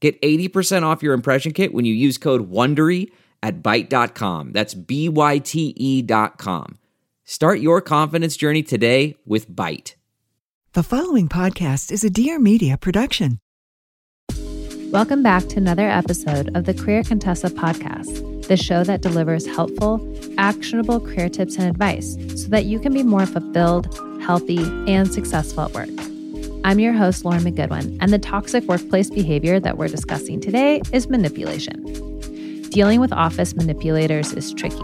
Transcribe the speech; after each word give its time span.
Get 0.00 0.20
80% 0.22 0.82
off 0.82 1.02
your 1.02 1.14
impression 1.14 1.52
kit 1.52 1.74
when 1.74 1.84
you 1.84 1.94
use 1.94 2.18
code 2.18 2.50
WONDERY 2.50 3.10
at 3.42 3.62
Byte.com. 3.62 4.52
That's 4.52 4.74
B-Y-T-E 4.74 6.02
dot 6.02 6.38
com. 6.38 6.78
Start 7.24 7.60
your 7.60 7.80
confidence 7.80 8.36
journey 8.36 8.62
today 8.62 9.16
with 9.26 9.50
Byte. 9.50 9.94
The 10.72 10.82
following 10.82 11.28
podcast 11.28 11.90
is 11.90 12.04
a 12.04 12.10
Dear 12.10 12.38
Media 12.38 12.76
production. 12.78 13.40
Welcome 14.90 15.22
back 15.22 15.46
to 15.48 15.56
another 15.58 15.88
episode 15.88 16.56
of 16.56 16.64
the 16.64 16.72
Career 16.72 17.02
Contessa 17.02 17.50
podcast, 17.50 18.46
the 18.46 18.56
show 18.56 18.84
that 18.84 19.02
delivers 19.02 19.44
helpful, 19.46 20.00
actionable 20.38 21.00
career 21.00 21.28
tips 21.28 21.56
and 21.56 21.68
advice 21.68 22.14
so 22.40 22.48
that 22.48 22.64
you 22.64 22.80
can 22.80 22.94
be 22.94 23.02
more 23.02 23.26
fulfilled, 23.26 23.92
healthy, 24.22 24.62
and 24.90 25.12
successful 25.12 25.64
at 25.64 25.72
work. 25.74 26.17
I'm 26.64 26.80
your 26.80 26.92
host, 26.92 27.24
Lauren 27.24 27.42
McGoodwin, 27.42 27.96
and 28.00 28.12
the 28.12 28.18
toxic 28.18 28.64
workplace 28.64 29.10
behavior 29.10 29.60
that 29.60 29.78
we're 29.78 29.88
discussing 29.88 30.40
today 30.40 30.82
is 30.92 31.08
manipulation. 31.08 31.82
Dealing 32.70 33.00
with 33.00 33.12
office 33.12 33.54
manipulators 33.54 34.32
is 34.32 34.52
tricky. 34.52 34.82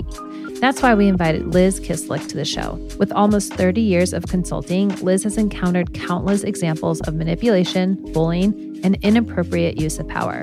That's 0.60 0.80
why 0.80 0.94
we 0.94 1.08
invited 1.08 1.52
Liz 1.52 1.80
Kislik 1.80 2.28
to 2.28 2.36
the 2.36 2.44
show. 2.44 2.74
With 2.98 3.12
almost 3.12 3.52
30 3.54 3.80
years 3.80 4.12
of 4.12 4.24
consulting, 4.26 4.88
Liz 5.00 5.24
has 5.24 5.36
encountered 5.36 5.92
countless 5.94 6.44
examples 6.44 7.00
of 7.02 7.14
manipulation, 7.14 7.96
bullying, 8.12 8.80
and 8.84 8.96
inappropriate 9.02 9.76
use 9.76 9.98
of 9.98 10.08
power. 10.08 10.42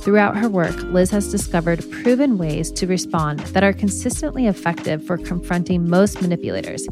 Throughout 0.00 0.36
her 0.36 0.48
work, 0.48 0.76
Liz 0.84 1.10
has 1.10 1.30
discovered 1.30 1.84
proven 1.90 2.38
ways 2.38 2.70
to 2.72 2.86
respond 2.86 3.40
that 3.40 3.64
are 3.64 3.72
consistently 3.72 4.46
effective 4.46 5.04
for 5.04 5.18
confronting 5.18 5.88
most 5.88 6.20
manipulators, 6.20 6.86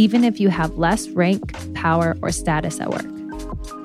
even 0.00 0.24
if 0.24 0.40
you 0.40 0.48
have 0.48 0.78
less 0.78 1.10
rank, 1.10 1.54
power, 1.74 2.16
or 2.22 2.32
status 2.32 2.80
at 2.80 2.88
work. 2.88 3.04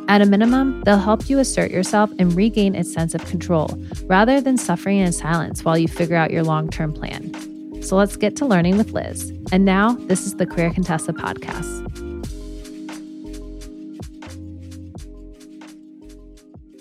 At 0.07 0.21
a 0.21 0.25
minimum, 0.25 0.81
they'll 0.85 0.97
help 0.97 1.29
you 1.29 1.39
assert 1.39 1.71
yourself 1.71 2.09
and 2.17 2.33
regain 2.33 2.73
a 2.73 2.85
sense 2.85 3.13
of 3.13 3.25
control 3.25 3.67
rather 4.05 4.39
than 4.39 4.57
suffering 4.57 4.99
in 4.99 5.11
silence 5.11 5.65
while 5.65 5.77
you 5.77 5.89
figure 5.89 6.15
out 6.15 6.31
your 6.31 6.43
long 6.43 6.69
term 6.69 6.93
plan. 6.93 7.33
So 7.83 7.97
let's 7.97 8.15
get 8.15 8.37
to 8.37 8.45
learning 8.45 8.77
with 8.77 8.93
Liz. 8.93 9.33
And 9.51 9.65
now, 9.65 9.95
this 10.07 10.25
is 10.25 10.35
the 10.35 10.45
Career 10.45 10.71
Contessa 10.71 11.11
podcast. 11.11 11.83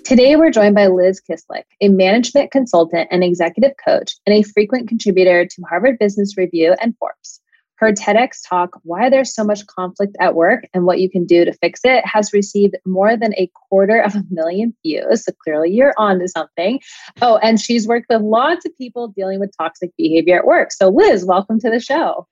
Today, 0.04 0.36
we're 0.36 0.52
joined 0.52 0.76
by 0.76 0.86
Liz 0.86 1.20
Kislik, 1.28 1.64
a 1.80 1.88
management 1.88 2.52
consultant 2.52 3.08
and 3.10 3.24
executive 3.24 3.72
coach, 3.84 4.14
and 4.26 4.34
a 4.36 4.42
frequent 4.44 4.86
contributor 4.86 5.44
to 5.44 5.62
Harvard 5.68 5.98
Business 5.98 6.36
Review 6.36 6.76
and 6.80 6.96
Forbes. 6.98 7.40
Her 7.76 7.92
TEDx 7.92 8.38
talk, 8.48 8.78
Why 8.82 9.10
There's 9.10 9.34
So 9.34 9.44
Much 9.44 9.66
Conflict 9.66 10.16
at 10.20 10.34
Work 10.34 10.64
and 10.72 10.84
What 10.84 11.00
You 11.00 11.10
Can 11.10 11.24
Do 11.24 11.44
to 11.44 11.52
Fix 11.52 11.80
It, 11.84 12.06
has 12.06 12.32
received 12.32 12.76
more 12.86 13.16
than 13.16 13.34
a 13.34 13.50
quarter 13.68 14.00
of 14.00 14.14
a 14.14 14.22
million 14.30 14.74
views. 14.84 15.24
So 15.24 15.32
clearly 15.42 15.70
you're 15.70 15.94
on 15.98 16.20
to 16.20 16.28
something. 16.28 16.80
Oh, 17.20 17.38
and 17.38 17.60
she's 17.60 17.88
worked 17.88 18.06
with 18.08 18.22
lots 18.22 18.64
of 18.64 18.76
people 18.78 19.08
dealing 19.08 19.40
with 19.40 19.52
toxic 19.58 19.90
behavior 19.96 20.38
at 20.38 20.46
work. 20.46 20.72
So, 20.72 20.88
Liz, 20.88 21.24
welcome 21.24 21.58
to 21.60 21.70
the 21.70 21.80
show. 21.80 22.26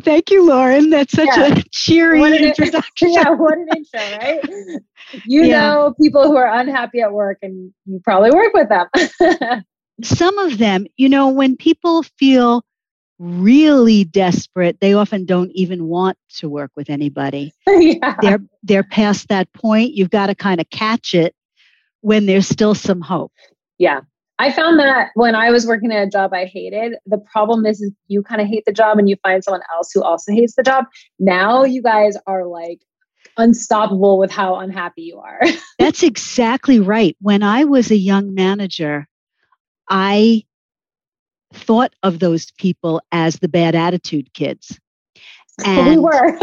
Thank 0.00 0.30
you, 0.30 0.46
Lauren. 0.46 0.90
That's 0.90 1.12
such 1.12 1.28
yeah. 1.36 1.54
a 1.54 1.62
cheery 1.72 2.22
an, 2.22 2.34
introduction. 2.34 3.12
yeah, 3.12 3.30
what 3.30 3.58
an 3.58 3.68
intro, 3.76 4.00
right? 4.18 4.80
You 5.24 5.44
yeah. 5.44 5.60
know 5.60 5.94
people 6.00 6.24
who 6.24 6.36
are 6.36 6.52
unhappy 6.52 7.00
at 7.00 7.12
work 7.12 7.38
and 7.40 7.72
you 7.84 8.00
probably 8.02 8.32
work 8.32 8.52
with 8.54 8.68
them. 8.68 9.64
Some 10.02 10.36
of 10.38 10.58
them, 10.58 10.86
you 10.96 11.08
know, 11.08 11.28
when 11.28 11.56
people 11.56 12.02
feel 12.02 12.64
really 13.18 14.04
desperate, 14.04 14.80
they 14.80 14.94
often 14.94 15.24
don't 15.24 15.50
even 15.52 15.86
want 15.86 16.18
to 16.36 16.48
work 16.48 16.70
with 16.76 16.90
anybody. 16.90 17.52
yeah. 17.66 18.16
They're 18.20 18.42
they're 18.62 18.82
past 18.82 19.28
that 19.28 19.52
point. 19.52 19.94
You've 19.94 20.10
got 20.10 20.26
to 20.26 20.34
kind 20.34 20.60
of 20.60 20.68
catch 20.70 21.14
it 21.14 21.34
when 22.00 22.26
there's 22.26 22.48
still 22.48 22.74
some 22.74 23.00
hope. 23.00 23.32
Yeah. 23.78 24.00
I 24.38 24.52
found 24.52 24.78
that 24.80 25.10
when 25.14 25.34
I 25.34 25.50
was 25.50 25.66
working 25.66 25.92
at 25.92 26.06
a 26.06 26.10
job 26.10 26.34
I 26.34 26.44
hated, 26.44 26.96
the 27.06 27.16
problem 27.16 27.64
is, 27.64 27.80
is 27.80 27.92
you 28.08 28.22
kind 28.22 28.40
of 28.40 28.46
hate 28.46 28.64
the 28.66 28.72
job 28.72 28.98
and 28.98 29.08
you 29.08 29.16
find 29.22 29.42
someone 29.42 29.62
else 29.74 29.90
who 29.94 30.02
also 30.02 30.30
hates 30.30 30.56
the 30.56 30.62
job. 30.62 30.84
Now 31.18 31.64
you 31.64 31.80
guys 31.80 32.18
are 32.26 32.44
like 32.46 32.80
unstoppable 33.38 34.18
with 34.18 34.30
how 34.30 34.56
unhappy 34.56 35.02
you 35.02 35.18
are. 35.18 35.40
That's 35.78 36.02
exactly 36.02 36.80
right. 36.80 37.16
When 37.20 37.42
I 37.42 37.64
was 37.64 37.90
a 37.90 37.96
young 37.96 38.34
manager, 38.34 39.06
I 39.88 40.44
thought 41.52 41.94
of 42.02 42.18
those 42.18 42.50
people 42.52 43.00
as 43.12 43.36
the 43.36 43.48
bad 43.48 43.74
attitude 43.74 44.32
kids. 44.34 44.78
And 45.64 45.88
we 45.88 45.98
were. 45.98 46.38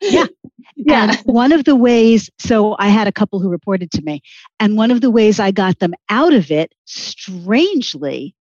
yeah. 0.00 0.26
Yeah. 0.76 1.10
And 1.10 1.18
one 1.20 1.52
of 1.52 1.64
the 1.64 1.76
ways, 1.76 2.30
so 2.38 2.74
I 2.78 2.88
had 2.88 3.06
a 3.06 3.12
couple 3.12 3.38
who 3.38 3.48
reported 3.48 3.92
to 3.92 4.02
me, 4.02 4.22
and 4.58 4.76
one 4.76 4.90
of 4.90 5.02
the 5.02 5.10
ways 5.10 5.38
I 5.38 5.50
got 5.50 5.78
them 5.78 5.94
out 6.08 6.32
of 6.32 6.50
it, 6.50 6.74
strangely, 6.84 8.34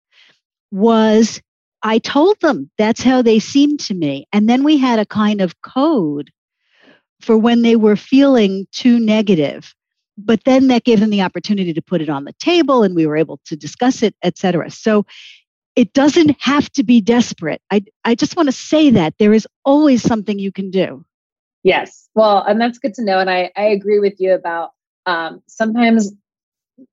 was 0.70 1.42
I 1.82 1.98
told 1.98 2.40
them 2.40 2.70
that's 2.78 3.02
how 3.02 3.22
they 3.22 3.38
seemed 3.38 3.80
to 3.80 3.94
me. 3.94 4.26
And 4.32 4.48
then 4.48 4.64
we 4.64 4.78
had 4.78 4.98
a 4.98 5.06
kind 5.06 5.40
of 5.40 5.60
code 5.62 6.30
for 7.20 7.36
when 7.36 7.62
they 7.62 7.76
were 7.76 7.96
feeling 7.96 8.66
too 8.72 8.98
negative. 8.98 9.74
But 10.16 10.44
then 10.44 10.68
that 10.68 10.84
gave 10.84 11.00
them 11.00 11.10
the 11.10 11.22
opportunity 11.22 11.72
to 11.72 11.82
put 11.82 12.02
it 12.02 12.08
on 12.08 12.24
the 12.24 12.34
table 12.34 12.82
and 12.82 12.94
we 12.94 13.06
were 13.06 13.16
able 13.16 13.40
to 13.46 13.56
discuss 13.56 14.02
it, 14.02 14.14
et 14.22 14.38
cetera. 14.38 14.70
So 14.70 15.06
it 15.76 15.92
doesn't 15.92 16.40
have 16.40 16.70
to 16.72 16.82
be 16.82 17.00
desperate. 17.00 17.62
I, 17.70 17.84
I 18.04 18.14
just 18.14 18.36
want 18.36 18.48
to 18.48 18.52
say 18.52 18.90
that 18.90 19.14
there 19.18 19.32
is 19.32 19.46
always 19.64 20.02
something 20.02 20.38
you 20.38 20.52
can 20.52 20.70
do. 20.70 21.04
Yes. 21.62 22.08
Well, 22.14 22.42
and 22.42 22.60
that's 22.60 22.78
good 22.78 22.94
to 22.94 23.04
know. 23.04 23.18
And 23.18 23.30
I, 23.30 23.50
I 23.56 23.64
agree 23.64 24.00
with 24.00 24.14
you 24.18 24.34
about 24.34 24.70
um, 25.06 25.42
sometimes 25.46 26.12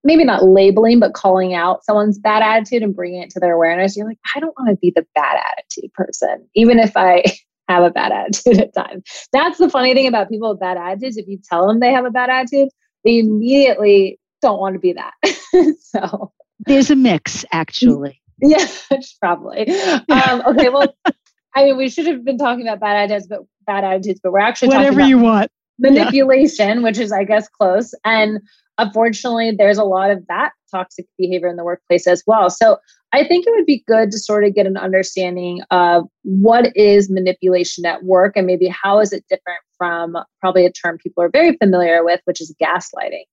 maybe 0.04 0.24
not 0.24 0.44
labeling, 0.44 1.00
but 1.00 1.14
calling 1.14 1.54
out 1.54 1.84
someone's 1.84 2.20
bad 2.20 2.44
attitude 2.44 2.84
and 2.84 2.96
bringing 2.96 3.22
it 3.22 3.30
to 3.32 3.40
their 3.40 3.54
awareness. 3.54 3.98
You're 3.98 4.08
like, 4.08 4.20
I 4.36 4.40
don't 4.40 4.56
want 4.58 4.70
to 4.70 4.78
be 4.78 4.92
the 4.96 5.06
bad 5.16 5.38
attitude 5.52 5.92
person, 5.94 6.48
even 6.56 6.80
if 6.80 6.96
I 6.96 7.24
have 7.68 7.84
a 7.84 7.90
bad 7.90 8.12
attitude 8.12 8.60
at 8.60 8.74
times. 8.74 9.04
That's 9.32 9.58
the 9.58 9.70
funny 9.70 9.94
thing 9.94 10.08
about 10.08 10.30
people 10.30 10.52
with 10.52 10.60
bad 10.60 10.78
attitudes. 10.78 11.18
If 11.18 11.28
you 11.28 11.40
tell 11.44 11.68
them 11.68 11.80
they 11.80 11.92
have 11.92 12.06
a 12.06 12.12
bad 12.12 12.30
attitude, 12.30 12.70
they 13.04 13.20
immediately 13.20 14.20
don't 14.42 14.60
want 14.60 14.74
to 14.74 14.80
be 14.80 14.94
that. 14.94 15.14
so 15.82 16.32
there's 16.66 16.90
a 16.92 16.96
mix, 16.96 17.46
actually. 17.52 18.19
Yeah, 18.42 18.66
probably. 19.20 19.70
Um, 20.10 20.42
okay, 20.48 20.70
well, 20.70 20.94
I 21.56 21.66
mean, 21.66 21.78
we 21.78 21.90
should 21.90 22.08
have 22.08 22.24
been 22.24 22.38
talking 22.38 22.68
about 22.68 22.80
bad 22.80 22.96
ideas, 22.96 23.28
but 23.28 23.42
bad 23.66 23.84
attitudes, 23.84 24.20
but 24.24 24.32
we're 24.32 24.40
actually 24.40 24.70
whatever 24.70 25.02
you 25.02 25.18
want. 25.18 25.52
Manipulation, 25.78 26.78
yeah. 26.78 26.84
which 26.84 26.98
is, 26.98 27.12
I 27.12 27.24
guess, 27.24 27.50
close. 27.50 27.94
And 28.06 28.40
unfortunately, 28.78 29.52
there's 29.58 29.78
a 29.78 29.84
lot 29.84 30.12
of 30.12 30.26
that 30.28 30.52
toxic 30.72 31.06
behavior 31.18 31.48
in 31.48 31.56
the 31.56 31.64
workplace 31.64 32.08
as 32.08 32.24
well. 32.28 32.50
So 32.50 32.78
I 33.12 33.28
think 33.28 33.48
it 33.48 33.52
would 33.56 33.66
be 33.66 33.84
good 33.88 34.12
to 34.12 34.20
sort 34.20 34.44
of 34.44 34.54
get 34.54 34.68
an 34.68 34.78
understanding 34.78 35.62
of 35.72 36.06
what 36.24 36.76
is 36.76 37.10
manipulation 37.10 37.86
at 37.86 38.04
work 38.04 38.34
and 38.36 38.46
maybe 38.46 38.68
how 38.68 39.00
is 39.00 39.12
it 39.12 39.26
different 39.30 39.60
from 39.78 40.18
probably 40.40 40.66
a 40.66 40.72
term 40.72 40.98
people 40.98 41.24
are 41.24 41.30
very 41.30 41.58
familiar 41.58 42.04
with, 42.04 42.22
which 42.26 42.40
is 42.40 42.56
gaslighting. 42.62 43.24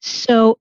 So 0.00 0.58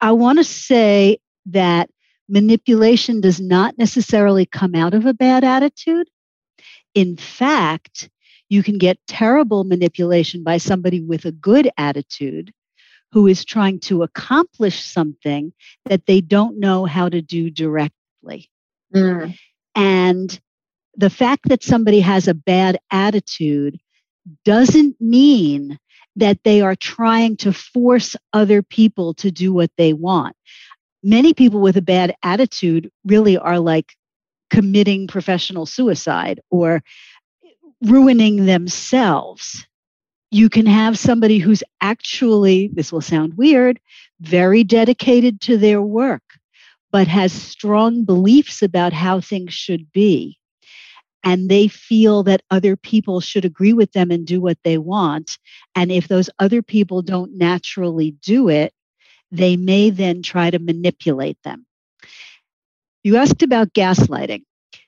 I 0.00 0.12
want 0.12 0.38
to 0.38 0.44
say 0.44 1.18
that 1.46 1.90
manipulation 2.28 3.20
does 3.20 3.40
not 3.40 3.76
necessarily 3.78 4.46
come 4.46 4.74
out 4.74 4.94
of 4.94 5.06
a 5.06 5.14
bad 5.14 5.44
attitude. 5.44 6.08
In 6.94 7.16
fact, 7.16 8.08
you 8.48 8.62
can 8.62 8.78
get 8.78 8.98
terrible 9.06 9.64
manipulation 9.64 10.42
by 10.42 10.58
somebody 10.58 11.00
with 11.00 11.24
a 11.24 11.32
good 11.32 11.70
attitude 11.76 12.52
who 13.12 13.26
is 13.26 13.44
trying 13.44 13.78
to 13.80 14.02
accomplish 14.02 14.84
something 14.84 15.52
that 15.84 16.06
they 16.06 16.20
don't 16.20 16.58
know 16.58 16.84
how 16.84 17.08
to 17.08 17.22
do 17.22 17.50
directly. 17.50 18.50
Mm. 18.94 19.36
And 19.74 20.40
the 20.96 21.10
fact 21.10 21.48
that 21.48 21.62
somebody 21.62 22.00
has 22.00 22.28
a 22.28 22.34
bad 22.34 22.78
attitude 22.90 23.78
doesn't 24.44 25.00
mean 25.00 25.78
that 26.16 26.38
they 26.44 26.60
are 26.60 26.76
trying 26.76 27.36
to 27.36 27.52
force 27.52 28.16
other 28.32 28.62
people 28.62 29.14
to 29.14 29.30
do 29.30 29.52
what 29.52 29.70
they 29.76 29.92
want. 29.92 30.36
Many 31.04 31.34
people 31.34 31.60
with 31.60 31.76
a 31.76 31.82
bad 31.82 32.16
attitude 32.22 32.90
really 33.04 33.36
are 33.36 33.60
like 33.60 33.94
committing 34.50 35.06
professional 35.06 35.66
suicide 35.66 36.40
or 36.50 36.82
ruining 37.82 38.46
themselves. 38.46 39.66
You 40.30 40.48
can 40.48 40.66
have 40.66 40.98
somebody 40.98 41.38
who's 41.38 41.62
actually, 41.80 42.70
this 42.72 42.90
will 42.90 43.02
sound 43.02 43.34
weird, 43.34 43.78
very 44.20 44.64
dedicated 44.64 45.42
to 45.42 45.58
their 45.58 45.82
work, 45.82 46.22
but 46.90 47.06
has 47.06 47.32
strong 47.32 48.04
beliefs 48.04 48.62
about 48.62 48.94
how 48.94 49.20
things 49.20 49.52
should 49.52 49.92
be 49.92 50.38
and 51.24 51.48
they 51.48 51.68
feel 51.68 52.22
that 52.22 52.42
other 52.50 52.76
people 52.76 53.20
should 53.20 53.44
agree 53.44 53.72
with 53.72 53.92
them 53.92 54.10
and 54.10 54.26
do 54.26 54.40
what 54.40 54.58
they 54.62 54.78
want. 54.78 55.38
And 55.74 55.90
if 55.90 56.06
those 56.06 56.28
other 56.38 56.62
people 56.62 57.02
don't 57.02 57.36
naturally 57.36 58.12
do 58.22 58.48
it, 58.48 58.72
they 59.34 59.56
may 59.56 59.90
then 59.90 60.22
try 60.22 60.50
to 60.50 60.58
manipulate 60.58 61.38
them. 61.42 61.66
You 63.02 63.16
asked 63.16 63.42
about 63.42 63.74
gaslighting. 63.74 64.44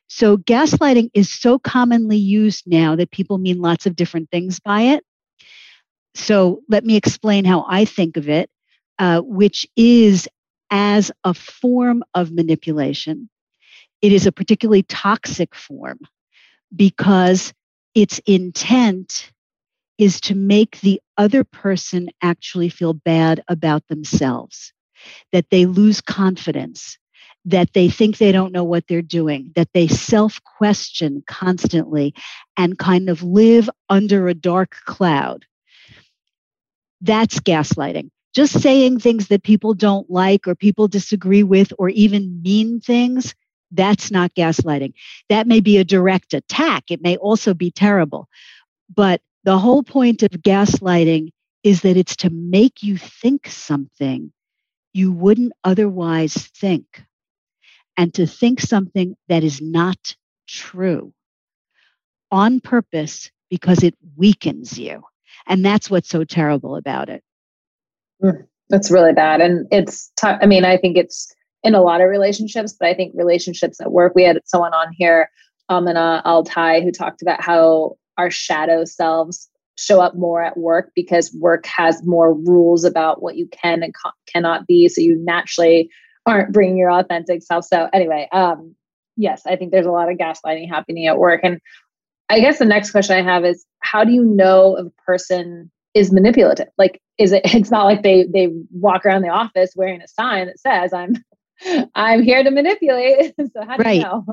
So, 0.09 0.37
gaslighting 0.37 1.11
is 1.15 1.31
so 1.31 1.59
commonly 1.59 2.17
used 2.17 2.65
now 2.67 2.97
that 2.97 3.11
people 3.11 3.39
mean 3.39 3.61
lots 3.61 3.87
of 3.87 3.97
different 3.97 4.31
things 4.31 4.61
by 4.61 4.83
it. 4.83 5.05
So, 6.15 6.63
let 6.69 6.85
me 6.85 6.97
explain 6.97 7.45
how 7.45 7.67
I 7.69 7.85
think 7.85 8.17
of 8.17 8.29
it, 8.29 8.49
uh, 8.99 9.21
which 9.21 9.67
is 9.77 10.29
as 10.71 11.11
a 11.25 11.35
form 11.35 12.05
of 12.15 12.33
manipulation. 12.33 13.29
It 14.01 14.13
is 14.13 14.27
a 14.27 14.33
particularly 14.33 14.85
toxic 14.85 15.55
form 15.55 15.99
because 16.75 17.53
its 17.95 18.21
intent 18.27 19.33
is 19.99 20.21
to 20.23 20.35
make 20.35 20.81
the 20.81 21.01
other 21.17 21.45
person 21.45 22.09
actually 22.23 22.69
feel 22.69 22.93
bad 22.93 23.43
about 23.49 23.87
themselves, 23.89 24.73
that 25.33 25.51
they 25.51 25.67
lose 25.67 26.01
confidence, 26.01 26.99
that 27.45 27.73
they 27.73 27.89
think 27.89 28.19
they 28.19 28.33
don't 28.33 28.53
know 28.53 28.65
what 28.65 28.87
they're 28.89 29.03
doing, 29.03 29.53
that 29.55 29.69
they 29.73 29.87
self 29.87 30.41
question 30.59 31.23
constantly 31.27 32.15
and 32.57 32.79
kind 32.79 33.09
of 33.09 33.23
live 33.23 33.71
under 33.89 34.29
a 34.29 34.35
dark 34.35 34.77
cloud. 34.85 35.45
That's 37.01 37.41
gaslighting. 37.41 38.11
Just 38.35 38.61
saying 38.61 38.99
things 38.99 39.29
that 39.29 39.43
people 39.43 39.73
don't 39.73 40.11
like 40.11 40.47
or 40.47 40.55
people 40.55 40.89
disagree 40.89 41.43
with 41.43 41.73
or 41.79 41.89
even 41.89 42.43
mean 42.43 42.81
things 42.81 43.35
that's 43.73 44.11
not 44.11 44.35
gaslighting. 44.35 44.93
That 45.29 45.47
may 45.47 45.61
be 45.61 45.79
a 45.79 45.85
direct 45.85 46.35
attack. 46.35 46.85
It 46.91 47.03
may 47.03 47.17
also 47.17 47.55
be 47.55 47.71
terrible. 47.71 48.29
But 48.95 49.21
the 49.47 49.57
whole 49.57 49.85
point 49.85 50.25
of 50.25 50.31
gaslighting 50.31 51.31
is 51.63 51.83
that 51.83 51.97
it's 51.97 52.17
to 52.17 52.31
make 52.31 52.83
you 52.83 52.99
think 52.99 53.47
something 53.47 54.33
you 54.93 55.13
wouldn't 55.13 55.53
otherwise 55.63 56.35
think 56.35 57.05
and 57.97 58.13
to 58.13 58.27
think 58.27 58.61
something 58.61 59.17
that 59.29 59.45
is 59.45 59.63
not 59.63 60.17
true 60.49 61.13
on 62.33 62.61
purpose 62.61 63.31
because 63.49 63.85
it 63.85 63.95
weakens 64.17 64.77
you. 64.77 65.03
And 65.47 65.65
that's 65.65 65.89
what's 65.89 66.09
so 66.09 66.25
terrible 66.25 66.75
about 66.75 67.09
it. 67.09 67.23
Mm, 68.23 68.47
that's 68.69 68.91
really 68.91 69.13
bad. 69.13 69.41
And 69.41 69.69
it's, 69.71 70.11
t- 70.21 70.27
I 70.27 70.47
mean, 70.47 70.65
I 70.65 70.77
think 70.77 70.97
it's 70.97 71.33
in 71.63 71.77
a 71.77 71.83
lot 71.83 72.01
of 72.01 72.09
relationships, 72.09 72.75
but 72.79 72.89
I 72.89 72.95
think 72.95 73.13
relationships 73.15 73.81
at 73.81 73.93
work, 73.93 74.15
we 74.17 74.25
had 74.25 74.41
someone 74.45 74.75
on 74.75 74.89
here, 74.93 75.31
Amina 75.71 76.23
Altai, 76.25 76.81
who 76.81 76.91
talked 76.91 77.23
about 77.23 77.41
how 77.41 77.97
our 78.19 78.31
shadow 78.31 78.85
selves 78.85 79.49
show 79.77 80.01
up 80.01 80.15
more 80.17 80.43
at 80.43 80.57
work 80.57 80.91
because 80.95 81.37
work 81.39 81.67
has 81.67 82.03
more 82.05 82.35
rules 82.35 82.85
about 82.85 83.23
what 83.23 83.37
you 83.37 83.47
can 83.49 83.83
and 83.83 83.95
ca- 83.95 84.13
cannot 84.27 84.67
be. 84.67 84.89
So 84.89 85.01
you 85.01 85.17
naturally 85.23 85.91
aren't 86.25 86.53
bringing 86.53 86.79
your 86.79 86.91
authentic 86.91 87.43
self. 87.43 87.65
So 87.67 87.89
anyway, 87.93 88.29
um, 88.33 88.75
yes, 89.17 89.43
I 89.47 89.57
think 89.57 89.71
there's 89.71 89.87
a 89.87 89.93
lot 89.93 90.11
of 90.11 90.17
gaslighting 90.17 90.69
happening 90.69 91.07
at 91.07 91.19
work. 91.19 91.41
And 91.43 91.61
I 92.29 92.41
guess 92.41 92.59
the 92.59 92.65
next 92.65 92.91
question 92.91 93.17
I 93.17 93.23
have 93.23 93.45
is 93.45 93.65
how 93.81 94.03
do 94.03 94.13
you 94.13 94.25
know 94.25 94.77
if 94.77 94.87
a 94.87 95.03
person 95.03 95.71
is 95.95 96.11
manipulative? 96.11 96.69
Like, 96.79 97.01
is 97.19 97.33
it, 97.33 97.43
it's 97.55 97.71
not 97.71 97.85
like 97.85 98.03
they, 98.03 98.25
they 98.25 98.49
walk 98.73 99.05
around 99.05 99.23
the 99.23 99.29
office 99.29 99.73
wearing 99.77 100.01
a 100.01 100.09
sign 100.09 100.47
that 100.47 100.59
says 100.59 100.93
I'm 100.93 101.17
I'm 101.95 102.23
here 102.23 102.43
to 102.43 102.51
manipulate. 102.51 103.35
so 103.39 103.65
how 103.67 103.77
do 103.77 103.83
right. 103.83 103.97
you 103.97 104.03
know? 104.03 104.27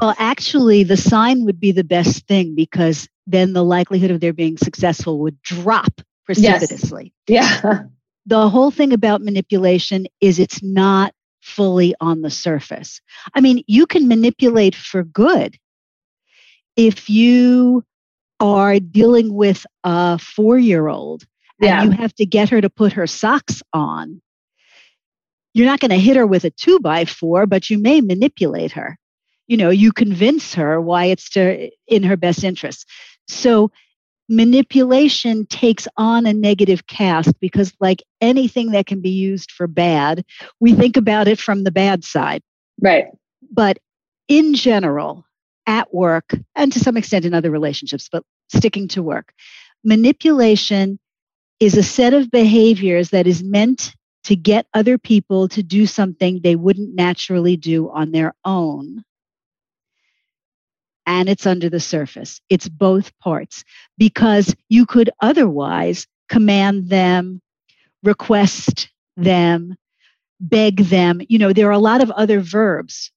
well, 0.00 0.14
actually, 0.18 0.82
the 0.82 0.96
sign 0.96 1.44
would 1.44 1.58
be 1.58 1.72
the 1.72 1.84
best 1.84 2.26
thing 2.26 2.54
because 2.54 3.08
then 3.26 3.52
the 3.52 3.64
likelihood 3.64 4.10
of 4.10 4.20
their 4.20 4.32
being 4.32 4.56
successful 4.56 5.18
would 5.20 5.40
drop 5.42 6.00
precipitously. 6.24 7.12
Yes. 7.26 7.60
Yeah. 7.62 7.82
The 8.26 8.48
whole 8.48 8.72
thing 8.72 8.92
about 8.92 9.22
manipulation 9.22 10.06
is 10.20 10.40
it's 10.40 10.62
not 10.62 11.14
fully 11.40 11.94
on 12.00 12.22
the 12.22 12.30
surface. 12.30 13.00
I 13.34 13.40
mean, 13.40 13.62
you 13.68 13.86
can 13.86 14.08
manipulate 14.08 14.74
for 14.74 15.04
good. 15.04 15.56
If 16.74 17.08
you 17.08 17.84
are 18.40 18.80
dealing 18.80 19.32
with 19.32 19.64
a 19.84 20.18
four 20.18 20.58
year 20.58 20.88
old 20.88 21.24
and 21.60 21.68
yeah. 21.68 21.82
you 21.84 21.90
have 21.92 22.14
to 22.16 22.26
get 22.26 22.50
her 22.50 22.60
to 22.60 22.68
put 22.68 22.94
her 22.94 23.06
socks 23.06 23.62
on, 23.72 24.20
you're 25.54 25.66
not 25.66 25.80
going 25.80 25.90
to 25.90 25.96
hit 25.96 26.16
her 26.16 26.26
with 26.26 26.44
a 26.44 26.50
two 26.50 26.80
by 26.80 27.04
four, 27.04 27.46
but 27.46 27.70
you 27.70 27.78
may 27.78 28.00
manipulate 28.00 28.72
her. 28.72 28.98
You 29.46 29.56
know, 29.56 29.70
you 29.70 29.92
convince 29.92 30.54
her 30.54 30.80
why 30.80 31.06
it's 31.06 31.30
to, 31.30 31.70
in 31.86 32.02
her 32.02 32.16
best 32.16 32.42
interest. 32.42 32.86
So 33.28 33.70
manipulation 34.28 35.46
takes 35.46 35.86
on 35.96 36.26
a 36.26 36.32
negative 36.32 36.86
cast 36.86 37.38
because, 37.40 37.72
like 37.80 38.02
anything 38.20 38.72
that 38.72 38.86
can 38.86 39.00
be 39.00 39.10
used 39.10 39.52
for 39.52 39.66
bad, 39.66 40.24
we 40.60 40.74
think 40.74 40.96
about 40.96 41.28
it 41.28 41.38
from 41.38 41.64
the 41.64 41.70
bad 41.70 42.04
side. 42.04 42.42
Right. 42.80 43.06
But 43.50 43.78
in 44.28 44.54
general, 44.54 45.24
at 45.66 45.92
work, 45.92 46.32
and 46.54 46.72
to 46.72 46.80
some 46.80 46.96
extent 46.96 47.24
in 47.24 47.34
other 47.34 47.50
relationships, 47.50 48.08
but 48.10 48.24
sticking 48.48 48.88
to 48.88 49.02
work, 49.02 49.32
manipulation 49.84 50.98
is 51.60 51.76
a 51.76 51.82
set 51.82 52.14
of 52.14 52.30
behaviors 52.30 53.10
that 53.10 53.26
is 53.26 53.42
meant 53.42 53.94
to 54.24 54.36
get 54.36 54.66
other 54.74 54.98
people 54.98 55.48
to 55.48 55.62
do 55.62 55.86
something 55.86 56.40
they 56.40 56.56
wouldn't 56.56 56.94
naturally 56.94 57.56
do 57.56 57.88
on 57.90 58.10
their 58.10 58.34
own. 58.44 59.04
And 61.06 61.28
it's 61.28 61.46
under 61.46 61.70
the 61.70 61.80
surface. 61.80 62.40
It's 62.50 62.68
both 62.68 63.16
parts 63.20 63.64
because 63.96 64.54
you 64.68 64.86
could 64.86 65.10
otherwise 65.20 66.06
command 66.28 66.88
them, 66.88 67.40
request 68.02 68.90
them, 69.16 69.76
beg 70.40 70.78
them. 70.78 71.20
You 71.28 71.38
know, 71.38 71.52
there 71.52 71.68
are 71.68 71.72
a 71.72 71.78
lot 71.78 72.02
of 72.02 72.10
other 72.10 72.40
verbs 72.40 73.12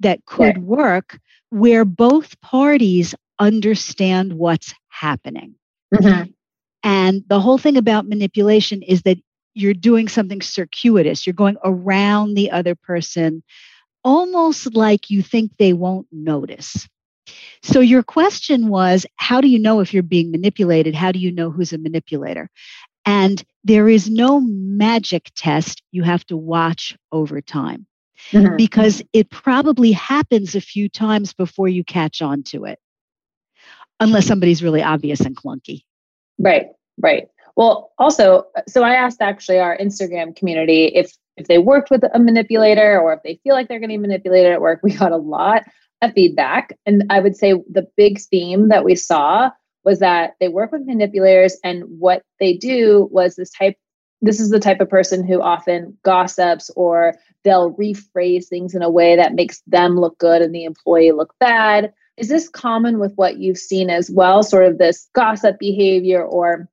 that 0.00 0.24
could 0.26 0.56
right. 0.56 0.58
work 0.58 1.18
where 1.50 1.84
both 1.84 2.40
parties 2.40 3.14
understand 3.38 4.34
what's 4.34 4.74
happening. 4.88 5.54
Mm-hmm. 5.94 6.30
And 6.82 7.22
the 7.28 7.40
whole 7.40 7.58
thing 7.58 7.76
about 7.76 8.08
manipulation 8.08 8.82
is 8.82 9.02
that 9.02 9.18
you're 9.54 9.74
doing 9.74 10.08
something 10.08 10.40
circuitous. 10.40 11.26
You're 11.26 11.34
going 11.34 11.56
around 11.64 12.34
the 12.34 12.50
other 12.50 12.74
person, 12.74 13.42
almost 14.02 14.74
like 14.74 15.10
you 15.10 15.22
think 15.22 15.52
they 15.58 15.72
won't 15.72 16.06
notice. 16.10 16.88
So, 17.62 17.80
your 17.80 18.02
question 18.02 18.68
was 18.68 19.06
how 19.16 19.40
do 19.40 19.48
you 19.48 19.58
know 19.58 19.80
if 19.80 19.94
you're 19.94 20.02
being 20.02 20.30
manipulated? 20.30 20.94
How 20.94 21.12
do 21.12 21.18
you 21.18 21.32
know 21.32 21.50
who's 21.50 21.72
a 21.72 21.78
manipulator? 21.78 22.48
And 23.04 23.42
there 23.64 23.88
is 23.88 24.08
no 24.08 24.40
magic 24.40 25.30
test 25.34 25.82
you 25.90 26.02
have 26.02 26.24
to 26.26 26.36
watch 26.36 26.96
over 27.10 27.40
time 27.40 27.86
mm-hmm. 28.30 28.56
because 28.56 29.02
it 29.12 29.30
probably 29.30 29.92
happens 29.92 30.54
a 30.54 30.60
few 30.60 30.88
times 30.88 31.32
before 31.32 31.68
you 31.68 31.84
catch 31.84 32.22
on 32.22 32.42
to 32.44 32.64
it, 32.64 32.78
unless 34.00 34.26
somebody's 34.26 34.62
really 34.62 34.82
obvious 34.82 35.20
and 35.20 35.36
clunky. 35.36 35.82
Right, 36.38 36.66
right. 37.00 37.28
Well, 37.56 37.92
also, 37.98 38.46
so 38.66 38.82
I 38.82 38.94
asked 38.94 39.20
actually 39.20 39.58
our 39.58 39.76
Instagram 39.76 40.34
community 40.34 40.86
if 40.86 41.12
if 41.38 41.46
they 41.46 41.58
worked 41.58 41.90
with 41.90 42.02
a 42.12 42.18
manipulator 42.18 43.00
or 43.00 43.14
if 43.14 43.22
they 43.22 43.40
feel 43.42 43.54
like 43.54 43.66
they're 43.66 43.80
getting 43.80 44.02
manipulated 44.02 44.52
at 44.52 44.60
work. 44.60 44.80
We 44.82 44.92
got 44.94 45.12
a 45.12 45.16
lot 45.16 45.64
of 46.02 46.12
feedback, 46.12 46.78
and 46.84 47.04
I 47.08 47.20
would 47.20 47.36
say 47.36 47.54
the 47.70 47.88
big 47.96 48.20
theme 48.20 48.68
that 48.68 48.84
we 48.84 48.94
saw 48.94 49.50
was 49.84 50.00
that 50.00 50.34
they 50.40 50.48
work 50.48 50.72
with 50.72 50.86
manipulators, 50.86 51.56
and 51.64 51.84
what 51.98 52.22
they 52.38 52.54
do 52.54 53.08
was 53.10 53.36
this 53.36 53.50
type. 53.50 53.76
This 54.20 54.38
is 54.38 54.50
the 54.50 54.60
type 54.60 54.80
of 54.80 54.88
person 54.88 55.26
who 55.26 55.42
often 55.42 55.98
gossips 56.04 56.70
or 56.76 57.16
they'll 57.42 57.74
rephrase 57.74 58.46
things 58.46 58.72
in 58.72 58.82
a 58.82 58.90
way 58.90 59.16
that 59.16 59.34
makes 59.34 59.62
them 59.66 59.98
look 59.98 60.16
good 60.18 60.42
and 60.42 60.54
the 60.54 60.62
employee 60.62 61.10
look 61.10 61.34
bad. 61.40 61.92
Is 62.16 62.28
this 62.28 62.48
common 62.48 63.00
with 63.00 63.12
what 63.16 63.38
you've 63.38 63.58
seen 63.58 63.90
as 63.90 64.12
well? 64.12 64.44
Sort 64.44 64.66
of 64.66 64.78
this 64.78 65.08
gossip 65.12 65.58
behavior 65.58 66.22
or 66.22 66.68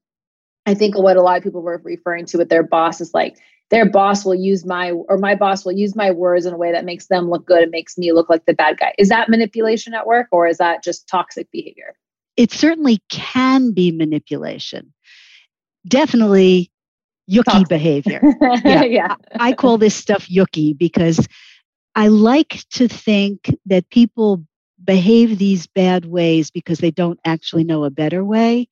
I 0.68 0.76
think 0.76 0.96
what 0.96 1.18
a 1.18 1.24
lot 1.24 1.38
of 1.38 1.44
people 1.44 1.64
were 1.64 1.82
referring 1.84 2.28
to 2.28 2.38
with 2.38 2.50
their 2.50 2.62
boss 2.62 3.02
is 3.02 3.16
like 3.16 3.38
their 3.70 3.90
boss 3.90 4.26
will 4.26 4.36
use 4.36 4.66
my 4.66 4.92
or 4.92 5.18
my 5.18 5.36
boss 5.36 5.64
will 5.64 5.74
use 5.74 5.96
my 5.96 6.12
words 6.12 6.46
in 6.46 6.54
a 6.54 6.58
way 6.58 6.72
that 6.72 6.86
makes 6.86 7.08
them 7.08 7.30
look 7.30 7.46
good 7.46 7.62
and 7.62 7.72
makes 7.72 7.98
me 7.98 8.12
look 8.12 8.30
like 8.30 8.46
the 8.46 8.54
bad 8.54 8.80
guy. 8.80 8.94
Is 8.98 9.10
that 9.10 9.30
manipulation 9.30 9.94
at 9.94 10.08
work 10.08 10.28
or 10.32 10.48
is 10.48 10.58
that 10.58 10.84
just 10.84 11.08
toxic 11.08 11.50
behavior? 11.52 11.96
It 12.36 12.52
certainly 12.52 13.00
can 13.10 13.72
be 13.72 13.92
manipulation. 13.92 14.94
Definitely 15.88 16.72
yucky 17.30 17.44
toxic. 17.44 17.70
behavior. 17.70 18.22
yeah. 18.64 18.84
yeah. 18.84 19.16
I 19.40 19.54
call 19.54 19.78
this 19.78 19.96
stuff 19.96 20.28
yucky 20.28 20.76
because 20.78 21.28
I 21.96 22.08
like 22.08 22.64
to 22.72 22.88
think 22.88 23.54
that 23.66 23.90
people 23.90 24.46
behave 24.90 25.38
these 25.38 25.68
bad 25.68 26.06
ways 26.06 26.50
because 26.50 26.80
they 26.80 26.90
don't 26.90 27.20
actually 27.24 27.64
know 27.64 27.84
a 27.84 27.92
better 27.92 28.26
way. 28.26 28.68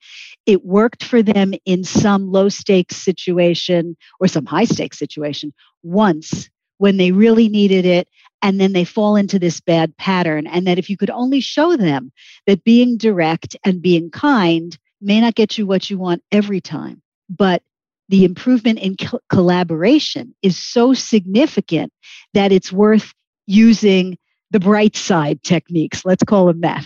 It 0.47 0.65
worked 0.65 1.03
for 1.03 1.21
them 1.21 1.53
in 1.63 1.83
some 1.83 2.31
low 2.31 2.50
stakes 2.50 2.95
situation 2.95 3.95
or 4.19 4.27
some 4.27 4.47
high 4.47 4.65
stakes 4.65 4.97
situation 4.97 5.53
once 5.83 6.50
when 6.79 6.97
they 6.97 7.12
really 7.12 7.50
needed 7.50 7.86
it. 7.86 8.07
And 8.41 8.59
then 8.59 8.74
they 8.74 8.83
fall 8.83 9.15
into 9.15 9.38
this 9.38 9.62
bad 9.62 9.95
pattern. 9.97 10.47
And 10.47 10.65
that 10.65 10.79
if 10.79 10.89
you 10.89 10.97
could 10.97 11.12
only 11.12 11.39
show 11.39 11.77
them 11.77 12.12
that 12.47 12.63
being 12.63 12.97
direct 12.97 13.55
and 13.63 13.79
being 13.79 14.09
kind 14.09 14.75
may 15.00 15.21
not 15.21 15.36
get 15.36 15.59
you 15.59 15.67
what 15.67 15.88
you 15.88 16.00
want 16.00 16.24
every 16.31 16.62
time, 16.62 17.00
but 17.29 17.62
the 18.09 18.25
improvement 18.25 18.79
in 18.79 18.97
co- 18.97 19.19
collaboration 19.29 20.33
is 20.41 20.57
so 20.57 20.95
significant 20.95 21.93
that 22.33 22.51
it's 22.51 22.71
worth 22.71 23.13
using 23.45 24.17
the 24.51 24.60
bright 24.60 24.96
side 24.96 25.44
techniques. 25.44 26.06
Let's 26.06 26.24
call 26.24 26.46
them 26.46 26.62
that. 26.62 26.86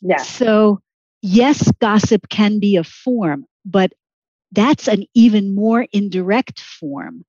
Yeah. 0.00 0.18
So, 0.18 0.80
yes, 1.22 1.70
gossip 1.80 2.28
can 2.28 2.58
be 2.58 2.76
a 2.76 2.84
form, 2.84 3.46
but 3.64 3.92
that's 4.52 4.86
an 4.88 5.04
even 5.14 5.54
more 5.54 5.86
indirect 5.92 6.60
form 6.60 7.24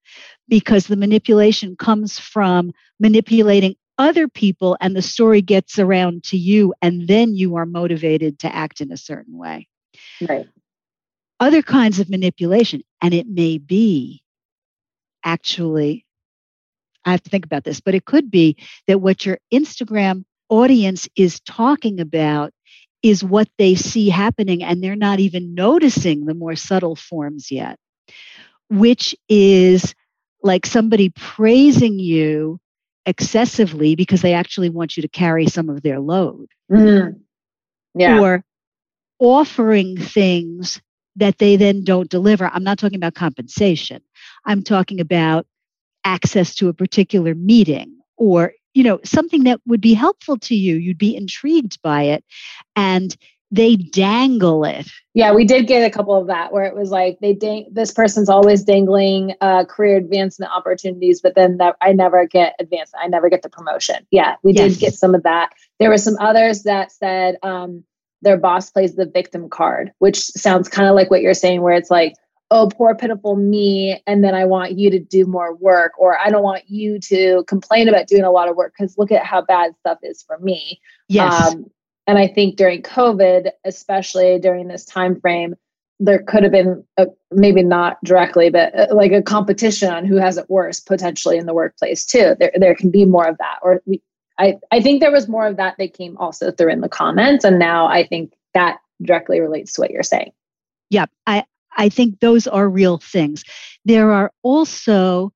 because 0.48 0.88
the 0.88 0.96
manipulation 0.96 1.76
comes 1.76 2.20
from 2.20 2.72
manipulating 3.00 3.76
other 3.98 4.28
people 4.28 4.78
and 4.82 4.96
the 4.96 5.02
story 5.02 5.42
gets 5.42 5.80
around 5.80 6.24
to 6.26 6.38
you 6.38 6.74
and 6.82 7.08
then 7.08 7.34
you 7.34 7.56
are 7.56 7.66
motivated 7.66 8.40
to 8.40 8.54
act 8.54 8.82
in 8.82 8.92
a 8.92 8.98
certain 8.98 9.38
way. 9.38 9.68
Right. 10.28 10.48
Other 11.40 11.62
kinds 11.62 12.00
of 12.00 12.10
manipulation, 12.10 12.82
and 13.02 13.14
it 13.14 13.28
may 13.28 13.58
be 13.58 14.22
actually 15.24 16.05
I 17.06 17.12
have 17.12 17.24
to 17.24 17.30
think 17.30 17.46
about 17.46 17.64
this, 17.64 17.80
but 17.80 17.96
it 17.96 18.06
could 18.06 18.32
be 18.32 18.58
that 18.88 19.00
what 19.00 19.26
your 19.26 19.38
Instagram 19.54 20.24
audience 20.50 21.08
is 21.16 21.40
talking 21.42 22.00
about 22.00 22.52
is 23.04 23.24
what 23.24 23.48
they 23.58 23.76
see 23.76 24.10
happening 24.10 24.64
and 24.64 24.84
they're 24.84 24.96
not 24.96 25.20
even 25.20 25.54
noticing 25.54 26.26
the 26.26 26.34
more 26.34 26.56
subtle 26.56 26.96
forms 26.96 27.52
yet, 27.52 27.78
which 28.70 29.16
is 29.30 29.94
like 30.42 30.66
somebody 30.66 31.10
praising 31.10 32.00
you 32.00 32.60
excessively 33.06 33.96
because 33.96 34.22
they 34.22 34.34
actually 34.34 34.70
want 34.70 34.98
you 34.98 35.02
to 35.02 35.08
carry 35.08 35.46
some 35.46 35.70
of 35.70 35.84
their 35.84 36.00
load. 36.00 36.48
Mm-hmm. 36.72 37.20
Yeah. 37.94 38.20
Or 38.20 38.44
offering 39.20 39.98
things 39.98 40.82
that 41.16 41.38
they 41.38 41.56
then 41.56 41.84
don't 41.84 42.10
deliver. 42.10 42.48
I'm 42.48 42.64
not 42.64 42.78
talking 42.78 42.98
about 42.98 43.14
compensation. 43.14 44.02
I'm 44.46 44.64
talking 44.64 45.00
about 45.00 45.46
access 46.06 46.56
to 46.56 46.70
a 46.70 46.74
particular 46.74 47.36
meeting 47.36 47.98
or 48.18 48.54
you 48.74 48.84
know 48.84 49.00
something 49.04 49.44
that 49.44 49.60
would 49.66 49.82
be 49.82 49.94
helpful 49.94 50.38
to 50.38 50.56
you. 50.56 50.76
You'd 50.76 50.98
be 50.98 51.16
intrigued 51.16 51.82
by 51.82 52.04
it 52.04 52.24
and 52.76 53.16
they 53.52 53.76
dangle 53.76 54.64
it. 54.66 54.88
Yeah 55.14 55.34
we 55.34 55.46
did 55.46 55.68
get 55.68 55.86
a 55.86 55.90
couple 55.90 56.16
of 56.16 56.28
that 56.28 56.52
where 56.52 56.66
it 56.66 56.76
was 56.76 56.92
like 56.92 57.18
they 57.22 57.34
dang- 57.34 57.70
this 57.72 57.92
person's 57.92 58.30
always 58.30 58.64
dangling 58.64 59.34
uh, 59.42 59.66
career 59.66 59.98
advancement 59.98 60.52
opportunities 60.52 61.22
but 61.22 61.36
then 61.36 61.58
that 61.58 61.76
i 61.82 61.94
never 61.94 62.26
get 62.28 62.56
advanced 62.60 62.94
i 63.02 63.08
never 63.08 63.30
get 63.30 63.42
the 63.42 63.50
promotion. 63.50 64.06
Yeah 64.12 64.36
we 64.44 64.54
yes. 64.54 64.74
did 64.74 64.80
get 64.80 64.94
some 64.94 65.16
of 65.16 65.24
that. 65.24 65.52
There 65.80 65.90
were 65.90 65.98
some 65.98 66.18
others 66.20 66.64
that 66.64 66.92
said 66.92 67.38
um, 67.44 67.84
their 68.22 68.38
boss 68.38 68.72
plays 68.72 68.96
the 68.96 69.06
victim 69.06 69.50
card 69.50 69.92
which 70.00 70.20
sounds 70.20 70.68
kind 70.68 70.90
of 70.90 70.96
like 70.96 71.10
what 71.10 71.22
you're 71.22 71.34
saying 71.34 71.62
where 71.62 71.74
it's 71.74 71.92
like 71.92 72.14
oh, 72.56 72.70
poor, 72.70 72.96
pitiful 72.96 73.36
me. 73.36 74.02
And 74.08 74.24
then 74.24 74.34
I 74.34 74.46
want 74.46 74.80
you 74.80 74.90
to 74.90 74.98
do 74.98 75.26
more 75.26 75.54
work, 75.56 75.92
or 76.00 76.18
I 76.18 76.30
don't 76.30 76.42
want 76.42 76.64
you 76.70 77.00
to 77.00 77.44
complain 77.48 77.90
about 77.90 78.08
doing 78.08 78.24
a 78.24 78.32
lot 78.32 78.48
of 78.48 78.56
work 78.56 78.74
because 78.78 78.98
look 78.98 79.12
at 79.12 79.26
how 79.26 79.42
bad 79.42 79.76
stuff 79.82 80.00
is 80.02 80.24
for 80.24 80.40
me. 80.40 80.80
Yes. 81.10 81.54
Um, 81.54 81.66
and 82.08 82.18
I 82.18 82.28
think 82.28 82.56
during 82.56 82.82
COVID, 82.82 83.52
especially 83.66 84.40
during 84.40 84.70
this 84.70 84.86
time 84.86 85.20
frame, 85.20 85.56
there 86.00 86.24
could 86.24 86.44
have 86.44 86.52
been 86.54 86.82
a, 86.96 87.08
maybe 87.32 87.62
not 87.62 88.02
directly, 88.06 88.50
but 88.50 88.74
uh, 88.74 88.88
like 88.96 89.12
a 89.12 89.22
competition 89.22 89.92
on 89.92 90.06
who 90.06 90.16
has 90.16 90.38
it 90.38 90.50
worse 90.50 90.80
potentially 90.80 91.38
in 91.38 91.48
the 91.48 91.54
workplace 91.54 92.06
too. 92.06 92.36
There, 92.40 92.52
there 92.56 92.76
can 92.76 92.90
be 92.90 93.04
more 93.04 93.28
of 93.28 93.38
that. 93.40 93.60
Or 93.64 93.82
we, 93.86 94.02
I, 94.40 94.60
I 94.72 94.80
think 94.80 95.02
there 95.02 95.12
was 95.12 95.28
more 95.28 95.46
of 95.46 95.58
that 95.58 95.76
that 95.78 95.94
came 95.94 96.16
also 96.18 96.52
through 96.52 96.72
in 96.72 96.80
the 96.80 96.90
comments, 96.90 97.44
and 97.44 97.60
now 97.60 97.88
I 97.88 98.08
think 98.08 98.34
that 98.54 98.78
directly 99.02 99.42
relates 99.42 99.74
to 99.74 99.82
what 99.82 99.92
you're 99.92 100.04
saying. 100.04 100.32
Yeah, 100.90 101.06
I, 101.28 101.44
I 101.76 101.90
think 101.90 102.20
those 102.20 102.48
are 102.48 102.70
real 102.70 102.98
things. 102.98 103.44
There 103.84 104.12
are 104.12 104.32
also 104.44 105.34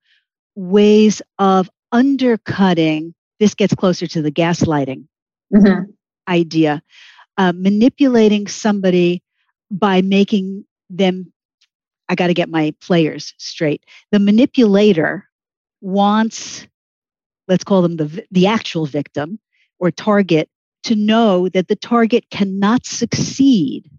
ways 0.56 1.22
of 1.38 1.70
undercutting. 1.92 3.14
This 3.40 3.56
gets 3.56 3.76
closer 3.76 4.08
to 4.08 4.22
the 4.22 4.32
gaslighting 4.32 5.08
mm-hmm. 5.54 5.92
idea, 6.28 6.82
uh, 7.38 7.54
manipulating 7.56 8.48
somebody 8.48 9.24
by 9.72 10.02
making 10.02 10.66
them. 10.90 11.32
I 12.10 12.16
got 12.16 12.28
to 12.28 12.34
get 12.34 12.50
my 12.50 12.74
players 12.82 13.34
straight. 13.38 13.86
The 14.12 14.20
manipulator 14.20 15.26
wants, 15.82 16.66
let's 17.48 17.64
call 17.64 17.82
them 17.82 17.98
the 17.98 18.26
the 18.32 18.48
actual 18.48 18.86
victim 18.86 19.40
or 19.80 19.92
target, 19.92 20.50
to 20.84 20.96
know 20.96 21.50
that 21.50 21.68
the 21.68 21.76
target 21.76 22.26
cannot 22.32 22.86
succeed 22.86 23.90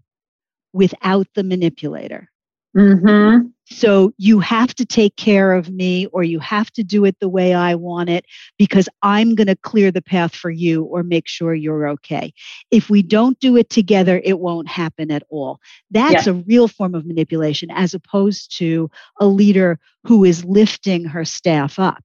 without 0.73 1.27
the 1.35 1.43
manipulator. 1.43 2.30
Mm-hmm. 2.75 3.47
So 3.65 4.13
you 4.17 4.39
have 4.39 4.73
to 4.75 4.85
take 4.85 5.15
care 5.15 5.53
of 5.53 5.69
me 5.69 6.05
or 6.07 6.23
you 6.23 6.39
have 6.39 6.71
to 6.71 6.83
do 6.83 7.05
it 7.05 7.17
the 7.19 7.29
way 7.29 7.53
I 7.53 7.75
want 7.75 8.09
it 8.09 8.25
because 8.57 8.89
I'm 9.01 9.33
going 9.33 9.47
to 9.47 9.55
clear 9.55 9.91
the 9.91 10.01
path 10.01 10.35
for 10.35 10.49
you 10.49 10.83
or 10.83 11.03
make 11.03 11.27
sure 11.27 11.53
you're 11.53 11.87
okay. 11.89 12.33
If 12.69 12.89
we 12.89 13.01
don't 13.01 13.39
do 13.39 13.55
it 13.55 13.69
together, 13.69 14.21
it 14.23 14.39
won't 14.39 14.67
happen 14.67 15.09
at 15.09 15.23
all. 15.29 15.59
That's 15.89 16.27
yeah. 16.27 16.33
a 16.33 16.35
real 16.35 16.67
form 16.67 16.95
of 16.95 17.05
manipulation 17.05 17.71
as 17.71 17.93
opposed 17.93 18.57
to 18.57 18.91
a 19.19 19.25
leader 19.25 19.79
who 20.03 20.25
is 20.25 20.43
lifting 20.43 21.05
her 21.05 21.23
staff 21.23 21.79
up. 21.79 22.03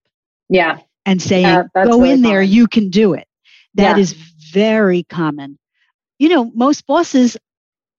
Yeah. 0.49 0.79
And 1.05 1.21
saying, 1.23 1.65
go 1.75 2.01
really 2.01 2.13
in 2.13 2.23
there, 2.23 2.43
you 2.43 2.67
can 2.67 2.91
do 2.91 3.15
it. 3.15 3.29
That 3.75 3.97
yeah. 3.97 4.03
is 4.03 4.13
very 4.13 5.05
common. 5.05 5.59
You 6.19 6.29
know, 6.31 6.51
most 6.55 6.87
bosses 6.87 7.37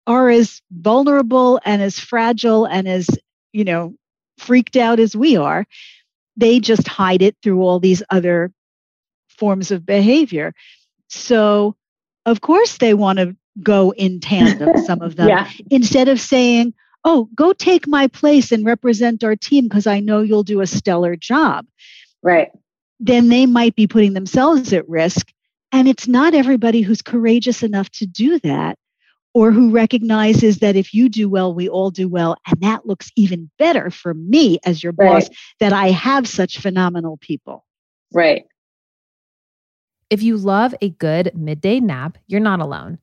are 0.07 0.29
as 0.29 0.61
vulnerable 0.71 1.59
and 1.65 1.81
as 1.81 1.99
fragile 1.99 2.65
and 2.65 2.87
as, 2.87 3.09
you 3.51 3.65
know, 3.65 3.93
freaked 4.37 4.77
out 4.77 4.99
as 4.99 5.15
we 5.15 5.35
are. 5.35 5.67
They 6.37 6.59
just 6.59 6.87
hide 6.87 7.21
it 7.21 7.35
through 7.43 7.61
all 7.61 7.79
these 7.79 8.01
other 8.09 8.51
forms 9.27 9.69
of 9.69 9.85
behavior. 9.85 10.53
So, 11.09 11.75
of 12.25 12.41
course, 12.41 12.77
they 12.77 12.93
want 12.93 13.19
to 13.19 13.35
go 13.61 13.91
in 13.91 14.19
tandem, 14.19 14.77
some 14.85 15.01
of 15.01 15.17
them, 15.17 15.27
yeah. 15.27 15.49
instead 15.69 16.07
of 16.07 16.19
saying, 16.19 16.73
Oh, 17.03 17.29
go 17.35 17.53
take 17.53 17.87
my 17.87 18.07
place 18.07 18.51
and 18.51 18.65
represent 18.65 19.23
our 19.23 19.35
team 19.35 19.65
because 19.65 19.87
I 19.87 19.99
know 19.99 20.21
you'll 20.21 20.43
do 20.43 20.61
a 20.61 20.67
stellar 20.67 21.15
job. 21.15 21.65
Right. 22.21 22.49
Then 22.99 23.29
they 23.29 23.45
might 23.45 23.75
be 23.75 23.87
putting 23.87 24.13
themselves 24.13 24.73
at 24.73 24.87
risk. 24.89 25.31
And 25.71 25.87
it's 25.87 26.07
not 26.07 26.33
everybody 26.33 26.81
who's 26.81 27.01
courageous 27.01 27.63
enough 27.63 27.89
to 27.91 28.05
do 28.05 28.39
that 28.39 28.77
or 29.33 29.51
who 29.51 29.71
recognizes 29.71 30.59
that 30.59 30.75
if 30.75 30.93
you 30.93 31.09
do 31.09 31.29
well, 31.29 31.53
we 31.53 31.69
all 31.69 31.91
do 31.91 32.07
well. 32.07 32.37
And 32.47 32.59
that 32.61 32.85
looks 32.85 33.11
even 33.15 33.49
better 33.59 33.89
for 33.91 34.13
me 34.13 34.59
as 34.65 34.83
your 34.83 34.93
right. 34.97 35.21
boss 35.21 35.29
that 35.59 35.73
I 35.73 35.91
have 35.91 36.27
such 36.27 36.59
phenomenal 36.59 37.17
people. 37.17 37.65
Right. 38.13 38.45
If 40.09 40.23
you 40.23 40.37
love 40.37 40.73
a 40.81 40.89
good 40.89 41.31
midday 41.35 41.79
nap, 41.79 42.17
you're 42.27 42.39
not 42.39 42.61
alone. 42.61 42.99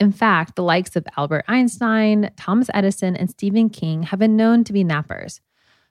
In 0.00 0.12
fact, 0.12 0.56
the 0.56 0.62
likes 0.62 0.96
of 0.96 1.06
Albert 1.16 1.44
Einstein, 1.48 2.30
Thomas 2.36 2.68
Edison, 2.74 3.16
and 3.16 3.30
Stephen 3.30 3.70
King 3.70 4.02
have 4.04 4.18
been 4.18 4.36
known 4.36 4.64
to 4.64 4.72
be 4.72 4.84
nappers. 4.84 5.40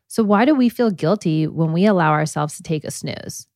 So, 0.08 0.24
why 0.24 0.46
do 0.46 0.54
we 0.54 0.70
feel 0.70 0.92
guilty 0.92 1.48
when 1.48 1.74
we 1.74 1.86
allow 1.86 2.12
ourselves 2.12 2.58
to 2.58 2.64
take 2.64 2.84
a 2.84 2.92
snooze? 2.92 3.48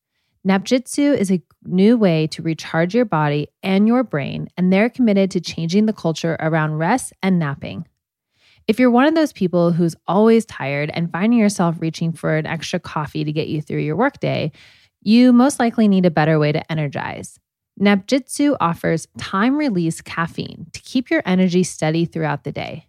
Napjitsu 0.48 1.17
is 1.17 1.31
a 1.31 1.41
new 1.65 1.98
way 1.98 2.25
to 2.27 2.41
recharge 2.41 2.96
your 2.96 3.05
body 3.05 3.50
and 3.62 3.88
your 3.88 4.03
brain, 4.03 4.48
and 4.55 4.72
they're 4.72 4.89
committed 4.89 5.31
to 5.31 5.41
changing 5.41 5.86
the 5.86 5.93
culture 5.93 6.38
around 6.39 6.77
rest 6.77 7.12
and 7.22 7.38
napping. 7.38 7.86
If 8.65 8.79
you're 8.79 8.91
one 8.91 9.05
of 9.05 9.15
those 9.15 9.34
people 9.34 9.72
who's 9.72 9.96
always 10.08 10.46
tired 10.46 10.91
and 10.93 11.12
finding 11.12 11.39
yourself 11.39 11.75
reaching 11.79 12.13
for 12.13 12.38
an 12.38 12.46
extra 12.46 12.79
coffee 12.79 13.24
to 13.24 13.31
get 13.34 13.48
you 13.48 13.62
through 13.62 13.79
your 13.79 13.96
workday, 13.96 14.51
you 15.01 15.34
most 15.34 15.60
likely 15.60 15.88
need 15.88 16.05
a 16.05 16.12
better 16.12 16.39
way 16.39 16.51
to 16.51 16.72
energize. 16.72 17.39
Napjitsu 17.79 18.55
offers 18.60 19.08
time 19.17 19.58
release 19.58 20.01
caffeine 20.01 20.67
to 20.74 20.81
keep 20.81 21.10
your 21.10 21.24
energy 21.25 21.63
steady 21.63 22.05
throughout 22.05 22.43
the 22.43 22.51
day. 22.51 22.88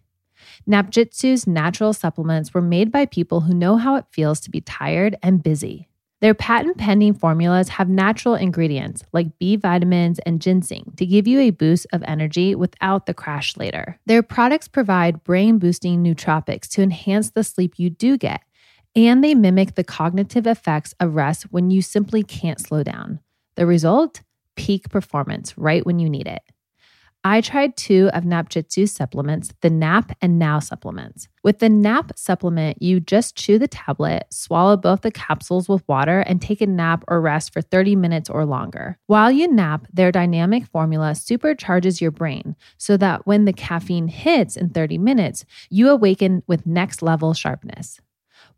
Napjitsu's 0.69 1.47
natural 1.47 1.93
supplements 1.93 2.53
were 2.53 2.61
made 2.61 2.91
by 2.91 3.05
people 3.05 3.41
who 3.41 3.53
know 3.53 3.77
how 3.77 3.95
it 3.95 4.05
feels 4.11 4.39
to 4.41 4.51
be 4.51 4.61
tired 4.61 5.15
and 5.23 5.43
busy. 5.43 5.87
Their 6.21 6.35
patent 6.35 6.77
pending 6.77 7.15
formulas 7.15 7.69
have 7.69 7.89
natural 7.89 8.35
ingredients 8.35 9.03
like 9.11 9.39
B 9.39 9.55
vitamins 9.55 10.19
and 10.19 10.39
ginseng 10.39 10.93
to 10.97 11.05
give 11.05 11.27
you 11.27 11.39
a 11.39 11.49
boost 11.49 11.87
of 11.91 12.03
energy 12.03 12.53
without 12.53 13.07
the 13.07 13.13
crash 13.15 13.57
later. 13.57 13.99
Their 14.05 14.21
products 14.21 14.67
provide 14.67 15.23
brain 15.23 15.57
boosting 15.57 16.03
nootropics 16.03 16.67
to 16.69 16.83
enhance 16.83 17.31
the 17.31 17.43
sleep 17.43 17.73
you 17.77 17.89
do 17.89 18.17
get, 18.17 18.43
and 18.95 19.23
they 19.23 19.33
mimic 19.33 19.73
the 19.73 19.83
cognitive 19.83 20.45
effects 20.45 20.93
of 20.99 21.15
rest 21.15 21.47
when 21.51 21.71
you 21.71 21.81
simply 21.81 22.21
can't 22.21 22.59
slow 22.59 22.83
down. 22.83 23.19
The 23.55 23.65
result? 23.65 24.21
Peak 24.55 24.89
performance 24.89 25.57
right 25.57 25.83
when 25.85 25.97
you 25.97 26.07
need 26.07 26.27
it. 26.27 26.43
I 27.23 27.41
tried 27.41 27.77
two 27.77 28.09
of 28.13 28.23
Napjitsu 28.23 28.89
supplements, 28.89 29.53
the 29.61 29.69
Nap 29.69 30.11
and 30.21 30.39
Now 30.39 30.57
supplements. 30.57 31.27
With 31.43 31.59
the 31.59 31.69
Nap 31.69 32.13
supplement, 32.15 32.81
you 32.81 32.99
just 32.99 33.35
chew 33.35 33.59
the 33.59 33.67
tablet, 33.67 34.25
swallow 34.31 34.75
both 34.75 35.01
the 35.01 35.11
capsules 35.11 35.69
with 35.69 35.87
water, 35.87 36.21
and 36.21 36.41
take 36.41 36.61
a 36.61 36.65
nap 36.65 37.03
or 37.07 37.21
rest 37.21 37.53
for 37.53 37.61
30 37.61 37.95
minutes 37.95 38.27
or 38.27 38.43
longer. 38.43 38.97
While 39.05 39.31
you 39.31 39.47
nap, 39.47 39.85
their 39.93 40.11
dynamic 40.11 40.65
formula 40.65 41.11
supercharges 41.11 42.01
your 42.01 42.11
brain 42.11 42.55
so 42.77 42.97
that 42.97 43.27
when 43.27 43.45
the 43.45 43.53
caffeine 43.53 44.07
hits 44.07 44.57
in 44.57 44.69
30 44.69 44.97
minutes, 44.97 45.45
you 45.69 45.89
awaken 45.89 46.41
with 46.47 46.65
next 46.65 47.03
level 47.03 47.35
sharpness. 47.35 47.99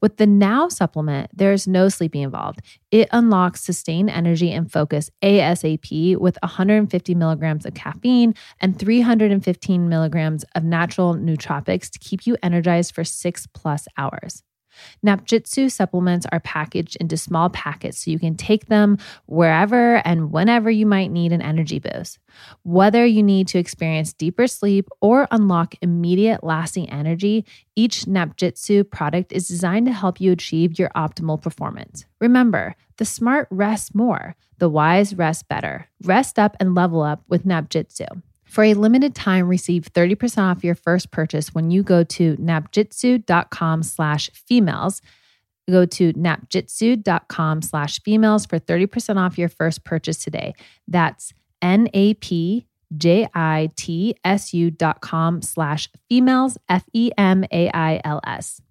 With 0.01 0.17
the 0.17 0.27
Now 0.27 0.67
supplement, 0.67 1.31
there's 1.33 1.67
no 1.67 1.89
sleeping 1.89 2.21
involved. 2.21 2.59
It 2.91 3.09
unlocks 3.11 3.61
sustained 3.61 4.09
energy 4.09 4.51
and 4.51 4.71
focus 4.71 5.09
ASAP 5.21 6.17
with 6.17 6.37
150 6.43 7.15
milligrams 7.15 7.65
of 7.65 7.73
caffeine 7.73 8.35
and 8.59 8.77
315 8.77 9.89
milligrams 9.89 10.43
of 10.55 10.63
natural 10.63 11.15
nootropics 11.15 11.89
to 11.89 11.99
keep 11.99 12.27
you 12.27 12.37
energized 12.43 12.93
for 12.93 13.03
six 13.03 13.47
plus 13.47 13.87
hours. 13.97 14.43
Napjitsu 15.05 15.71
supplements 15.71 16.25
are 16.31 16.39
packaged 16.39 16.95
into 16.97 17.17
small 17.17 17.49
packets 17.49 17.99
so 17.99 18.11
you 18.11 18.19
can 18.19 18.35
take 18.35 18.67
them 18.67 18.97
wherever 19.25 19.95
and 20.07 20.31
whenever 20.31 20.69
you 20.69 20.85
might 20.85 21.11
need 21.11 21.31
an 21.31 21.41
energy 21.41 21.79
boost. 21.79 22.19
Whether 22.63 23.05
you 23.05 23.23
need 23.23 23.47
to 23.49 23.59
experience 23.59 24.13
deeper 24.13 24.47
sleep 24.47 24.89
or 25.01 25.27
unlock 25.31 25.75
immediate 25.81 26.43
lasting 26.43 26.89
energy, 26.89 27.45
each 27.75 28.05
Napjitsu 28.05 28.89
product 28.89 29.31
is 29.31 29.47
designed 29.47 29.85
to 29.87 29.93
help 29.93 30.19
you 30.19 30.31
achieve 30.31 30.79
your 30.79 30.89
optimal 30.89 31.41
performance. 31.41 32.05
Remember, 32.19 32.75
the 32.97 33.05
smart 33.05 33.47
rest 33.49 33.95
more, 33.95 34.35
the 34.59 34.69
wise 34.69 35.15
rest 35.15 35.47
better. 35.47 35.89
Rest 36.03 36.37
up 36.37 36.55
and 36.59 36.75
level 36.75 37.01
up 37.01 37.23
with 37.27 37.45
Napjitsu. 37.45 38.21
For 38.53 38.63
a 38.63 38.75
limited 38.75 39.15
time, 39.15 39.47
receive 39.47 39.91
30% 39.93 40.37
off 40.37 40.63
your 40.63 40.75
first 40.75 41.09
purchase 41.09 41.55
when 41.55 41.71
you 41.71 41.81
go 41.81 42.03
to 42.03 42.37
napjitsu.com 42.37 43.81
slash 43.81 44.29
females. 44.47 45.01
Go 45.67 45.87
to 45.87 46.13
napjitsu.com 46.13 47.63
slash 47.63 47.99
females 48.03 48.45
for 48.45 48.59
30% 48.59 49.17
off 49.17 49.39
your 49.39 49.49
first 49.49 49.83
purchase 49.83 50.23
today. 50.23 50.53
That's 50.87 51.33
N-A-P-J-I-T-S-U 51.63 52.21
dot 54.71 55.01
com 55.01 55.41
slash 55.41 55.89
females, 56.07 56.57
F-E-M-A-I-L-S. 56.69 58.61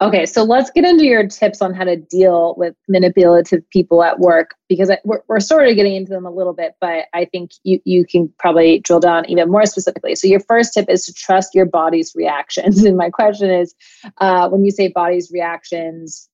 Okay, 0.00 0.26
so 0.26 0.44
let's 0.44 0.70
get 0.70 0.84
into 0.84 1.04
your 1.04 1.26
tips 1.26 1.60
on 1.60 1.74
how 1.74 1.82
to 1.82 1.96
deal 1.96 2.54
with 2.56 2.76
manipulative 2.86 3.68
people 3.70 4.04
at 4.04 4.20
work 4.20 4.54
because 4.68 4.92
we're, 5.04 5.22
we're 5.26 5.40
sort 5.40 5.66
of 5.66 5.74
getting 5.74 5.96
into 5.96 6.10
them 6.10 6.24
a 6.24 6.30
little 6.30 6.52
bit, 6.52 6.74
but 6.80 7.06
I 7.12 7.24
think 7.24 7.50
you, 7.64 7.80
you 7.84 8.06
can 8.06 8.32
probably 8.38 8.78
drill 8.78 9.00
down 9.00 9.28
even 9.28 9.50
more 9.50 9.66
specifically. 9.66 10.14
So, 10.14 10.28
your 10.28 10.38
first 10.38 10.72
tip 10.72 10.88
is 10.88 11.04
to 11.06 11.12
trust 11.12 11.52
your 11.52 11.66
body's 11.66 12.12
reactions. 12.14 12.84
And 12.88 12.96
my 12.96 13.10
question 13.10 13.50
is 13.50 13.74
uh, 14.18 14.48
when 14.48 14.64
you 14.64 14.70
say 14.70 14.88
body's 14.88 15.32
reactions, 15.32 16.28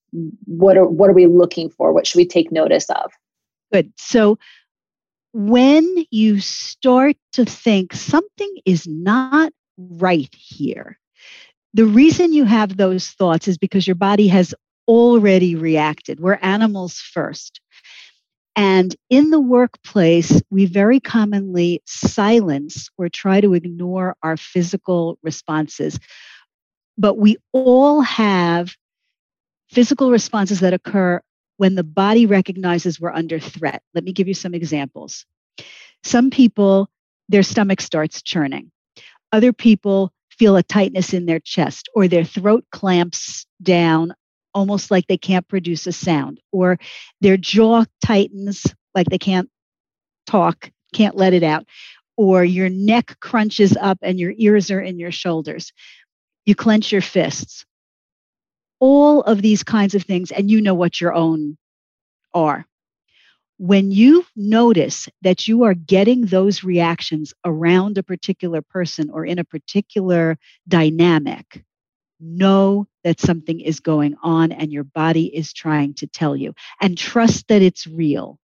what 0.45 0.77
are, 0.77 0.85
what 0.85 1.09
are 1.09 1.13
we 1.13 1.25
looking 1.25 1.71
for? 1.71 1.91
What 1.91 2.05
should 2.05 2.19
we 2.19 2.27
take 2.27 2.51
notice 2.51 2.87
of? 2.91 3.11
Good. 3.73 3.91
So, 3.97 4.37
when 5.33 6.05
you 6.11 6.39
start 6.39 7.17
to 7.33 7.45
think 7.45 7.93
something 7.93 8.55
is 8.63 8.87
not 8.87 9.51
right 9.77 10.33
here, 10.33 10.99
the 11.75 11.85
reason 11.85 12.31
you 12.31 12.45
have 12.45 12.77
those 12.77 13.09
thoughts 13.09 13.49
is 13.49 13.57
because 13.57 13.85
your 13.85 13.97
body 13.97 14.29
has 14.29 14.55
already 14.87 15.55
reacted. 15.55 16.21
We're 16.21 16.39
animals 16.41 16.99
first. 16.99 17.59
And 18.55 18.95
in 19.09 19.29
the 19.29 19.41
workplace, 19.41 20.41
we 20.49 20.67
very 20.67 21.01
commonly 21.01 21.81
silence 21.85 22.89
or 22.97 23.09
try 23.09 23.41
to 23.41 23.53
ignore 23.53 24.15
our 24.23 24.37
physical 24.37 25.19
responses. 25.21 25.99
But 26.97 27.17
we 27.17 27.35
all 27.51 27.99
have 27.99 28.73
physical 29.69 30.11
responses 30.11 30.61
that 30.61 30.73
occur 30.73 31.19
when 31.57 31.75
the 31.75 31.83
body 31.83 32.25
recognizes 32.25 33.01
we're 33.01 33.11
under 33.11 33.37
threat. 33.37 33.83
Let 33.93 34.05
me 34.05 34.13
give 34.13 34.29
you 34.29 34.33
some 34.33 34.53
examples. 34.53 35.25
Some 36.03 36.29
people, 36.29 36.89
their 37.27 37.43
stomach 37.43 37.81
starts 37.81 38.21
churning. 38.21 38.71
Other 39.33 39.51
people, 39.51 40.13
feel 40.37 40.55
a 40.55 40.63
tightness 40.63 41.13
in 41.13 41.25
their 41.25 41.39
chest 41.39 41.89
or 41.95 42.07
their 42.07 42.23
throat 42.23 42.65
clamps 42.71 43.45
down 43.61 44.13
almost 44.53 44.89
like 44.89 45.05
they 45.07 45.17
can't 45.17 45.47
produce 45.47 45.85
a 45.85 45.91
sound 45.91 46.39
or 46.51 46.77
their 47.21 47.37
jaw 47.37 47.83
tightens 48.03 48.65
like 48.93 49.07
they 49.07 49.17
can't 49.17 49.49
talk, 50.25 50.71
can't 50.93 51.17
let 51.17 51.33
it 51.33 51.43
out, 51.43 51.65
or 52.17 52.43
your 52.43 52.69
neck 52.69 53.17
crunches 53.19 53.75
up 53.77 53.99
and 54.01 54.19
your 54.19 54.33
ears 54.37 54.71
are 54.71 54.79
in 54.79 54.97
your 54.97 55.11
shoulders. 55.11 55.73
You 56.45 56.55
clench 56.55 56.91
your 56.91 57.01
fists. 57.01 57.65
All 58.79 59.21
of 59.21 59.41
these 59.41 59.63
kinds 59.63 59.95
of 59.95 60.03
things, 60.03 60.31
and 60.31 60.49
you 60.49 60.61
know 60.61 60.73
what 60.73 61.01
your 61.01 61.13
own 61.13 61.57
are 62.33 62.65
when 63.57 63.91
you 63.91 64.25
notice 64.35 65.07
that 65.21 65.47
you 65.47 65.63
are 65.63 65.73
getting 65.73 66.25
those 66.25 66.63
reactions 66.63 67.33
around 67.45 67.97
a 67.97 68.03
particular 68.03 68.61
person 68.61 69.09
or 69.09 69.25
in 69.25 69.39
a 69.39 69.45
particular 69.45 70.37
dynamic, 70.67 71.63
know 72.19 72.87
that 73.03 73.19
something 73.19 73.59
is 73.59 73.79
going 73.79 74.15
on 74.23 74.51
and 74.51 74.71
your 74.71 74.83
body 74.83 75.25
is 75.35 75.53
trying 75.53 75.93
to 75.95 76.07
tell 76.07 76.35
you, 76.35 76.53
and 76.81 76.97
trust 76.97 77.47
that 77.47 77.61
it's 77.61 77.87
real. 77.87 78.39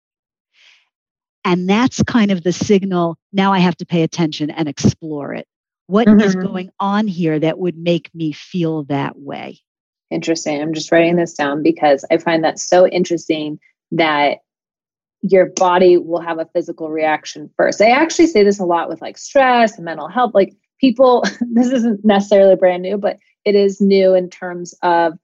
And 1.45 1.69
that's 1.69 2.03
kind 2.03 2.31
of 2.31 2.43
the 2.43 2.53
signal. 2.53 3.17
Now 3.33 3.53
I 3.53 3.61
have 3.61 3.77
to 3.79 3.87
pay 3.87 4.03
attention 4.03 4.51
and 4.51 4.69
explore 4.69 5.35
it. 5.35 5.47
What 5.87 6.07
mm-hmm. 6.07 6.21
is 6.21 6.35
going 6.35 6.71
on 6.79 7.09
here 7.09 7.39
that 7.39 7.59
would 7.59 7.77
make 7.77 8.15
me 8.15 8.33
feel 8.33 8.85
that 8.85 9.19
way? 9.19 9.61
Interesting. 10.11 10.61
I'm 10.61 10.75
just 10.75 10.93
writing 10.93 11.17
this 11.17 11.35
down 11.35 11.63
because 11.63 12.05
I 12.11 12.19
find 12.19 12.45
that 12.45 12.59
so 12.59 12.87
interesting 12.87 13.59
that 13.93 14.39
your 15.23 15.47
body 15.47 15.97
will 15.97 16.21
have 16.21 16.39
a 16.39 16.49
physical 16.55 16.91
reaction 16.91 17.51
first. 17.57 17.81
I 17.81 17.91
actually 17.91 18.27
say 18.27 18.43
this 18.43 18.59
a 18.59 18.65
lot 18.65 18.89
with 18.89 19.01
like 19.01 19.19
stress 19.19 19.77
and 19.77 19.85
mental 19.85 20.09
health. 20.09 20.33
Like 20.35 20.55
people, 20.81 21.25
this 21.53 21.69
isn't 21.69 22.05
necessarily 22.05 22.57
brand 22.57 22.83
new, 22.83 22.97
but 22.97 23.19
it 23.45 23.55
is 23.55 23.81
new 23.81 24.15
in 24.15 24.31
terms 24.31 24.75
of 24.83 25.15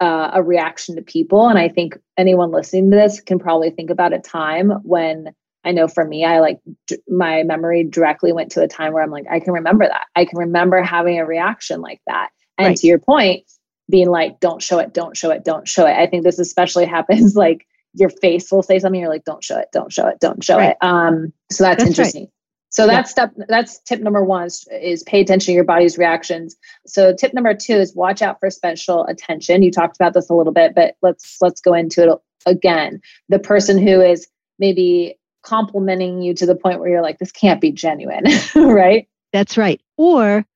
uh, 0.00 0.30
a 0.34 0.42
reaction 0.42 0.96
to 0.96 1.02
people. 1.02 1.48
And 1.48 1.58
I 1.58 1.68
think 1.68 1.96
anyone 2.16 2.50
listening 2.50 2.90
to 2.90 2.96
this 2.96 3.20
can 3.20 3.38
probably 3.38 3.70
think 3.70 3.90
about 3.90 4.12
a 4.12 4.18
time 4.18 4.70
when 4.82 5.34
I 5.64 5.72
know 5.72 5.88
for 5.88 6.04
me, 6.04 6.24
I 6.24 6.40
like 6.40 6.60
d- 6.86 6.98
my 7.08 7.42
memory 7.42 7.84
directly 7.84 8.32
went 8.32 8.50
to 8.52 8.62
a 8.62 8.68
time 8.68 8.92
where 8.92 9.02
I'm 9.02 9.10
like, 9.10 9.24
I 9.30 9.40
can 9.40 9.52
remember 9.52 9.86
that. 9.86 10.06
I 10.14 10.24
can 10.24 10.38
remember 10.38 10.82
having 10.82 11.18
a 11.18 11.26
reaction 11.26 11.80
like 11.80 12.00
that. 12.06 12.30
And 12.58 12.68
right. 12.68 12.76
to 12.76 12.86
your 12.86 12.98
point, 12.98 13.44
being 13.90 14.10
like, 14.10 14.40
don't 14.40 14.62
show 14.62 14.78
it, 14.78 14.92
don't 14.92 15.16
show 15.16 15.30
it, 15.30 15.44
don't 15.44 15.66
show 15.66 15.86
it. 15.86 15.96
I 15.96 16.06
think 16.06 16.24
this 16.24 16.38
especially 16.38 16.84
happens 16.86 17.34
like 17.34 17.66
your 17.94 18.10
face 18.10 18.50
will 18.50 18.62
say 18.62 18.78
something 18.78 19.00
you're 19.00 19.10
like 19.10 19.24
don't 19.24 19.42
show 19.42 19.58
it 19.58 19.68
don't 19.72 19.92
show 19.92 20.06
it 20.06 20.20
don't 20.20 20.42
show 20.42 20.58
right. 20.58 20.70
it. 20.70 20.76
Um 20.80 21.32
so 21.50 21.64
that's, 21.64 21.78
that's 21.78 21.90
interesting. 21.90 22.24
Right. 22.24 22.32
so 22.70 22.86
that's 22.86 23.10
yeah. 23.10 23.12
step 23.12 23.32
that's 23.48 23.78
tip 23.80 24.00
number 24.00 24.24
one 24.24 24.46
is, 24.46 24.66
is 24.70 25.02
pay 25.04 25.20
attention 25.20 25.46
to 25.46 25.52
your 25.52 25.64
body's 25.64 25.96
reactions. 25.96 26.56
So 26.86 27.14
tip 27.14 27.34
number 27.34 27.54
two 27.54 27.74
is 27.74 27.94
watch 27.94 28.22
out 28.22 28.40
for 28.40 28.50
special 28.50 29.06
attention. 29.06 29.62
You 29.62 29.70
talked 29.70 29.96
about 29.96 30.14
this 30.14 30.28
a 30.28 30.34
little 30.34 30.52
bit 30.52 30.74
but 30.74 30.96
let's 31.02 31.38
let's 31.40 31.60
go 31.60 31.74
into 31.74 32.12
it 32.12 32.18
again. 32.46 33.00
The 33.28 33.38
person 33.38 33.78
who 33.78 34.00
is 34.00 34.26
maybe 34.58 35.18
complimenting 35.42 36.22
you 36.22 36.34
to 36.34 36.46
the 36.46 36.54
point 36.54 36.80
where 36.80 36.88
you're 36.88 37.02
like 37.02 37.18
this 37.18 37.32
can't 37.32 37.60
be 37.60 37.70
genuine 37.70 38.24
right? 38.54 39.08
That's 39.32 39.56
right. 39.56 39.80
Or 39.96 40.46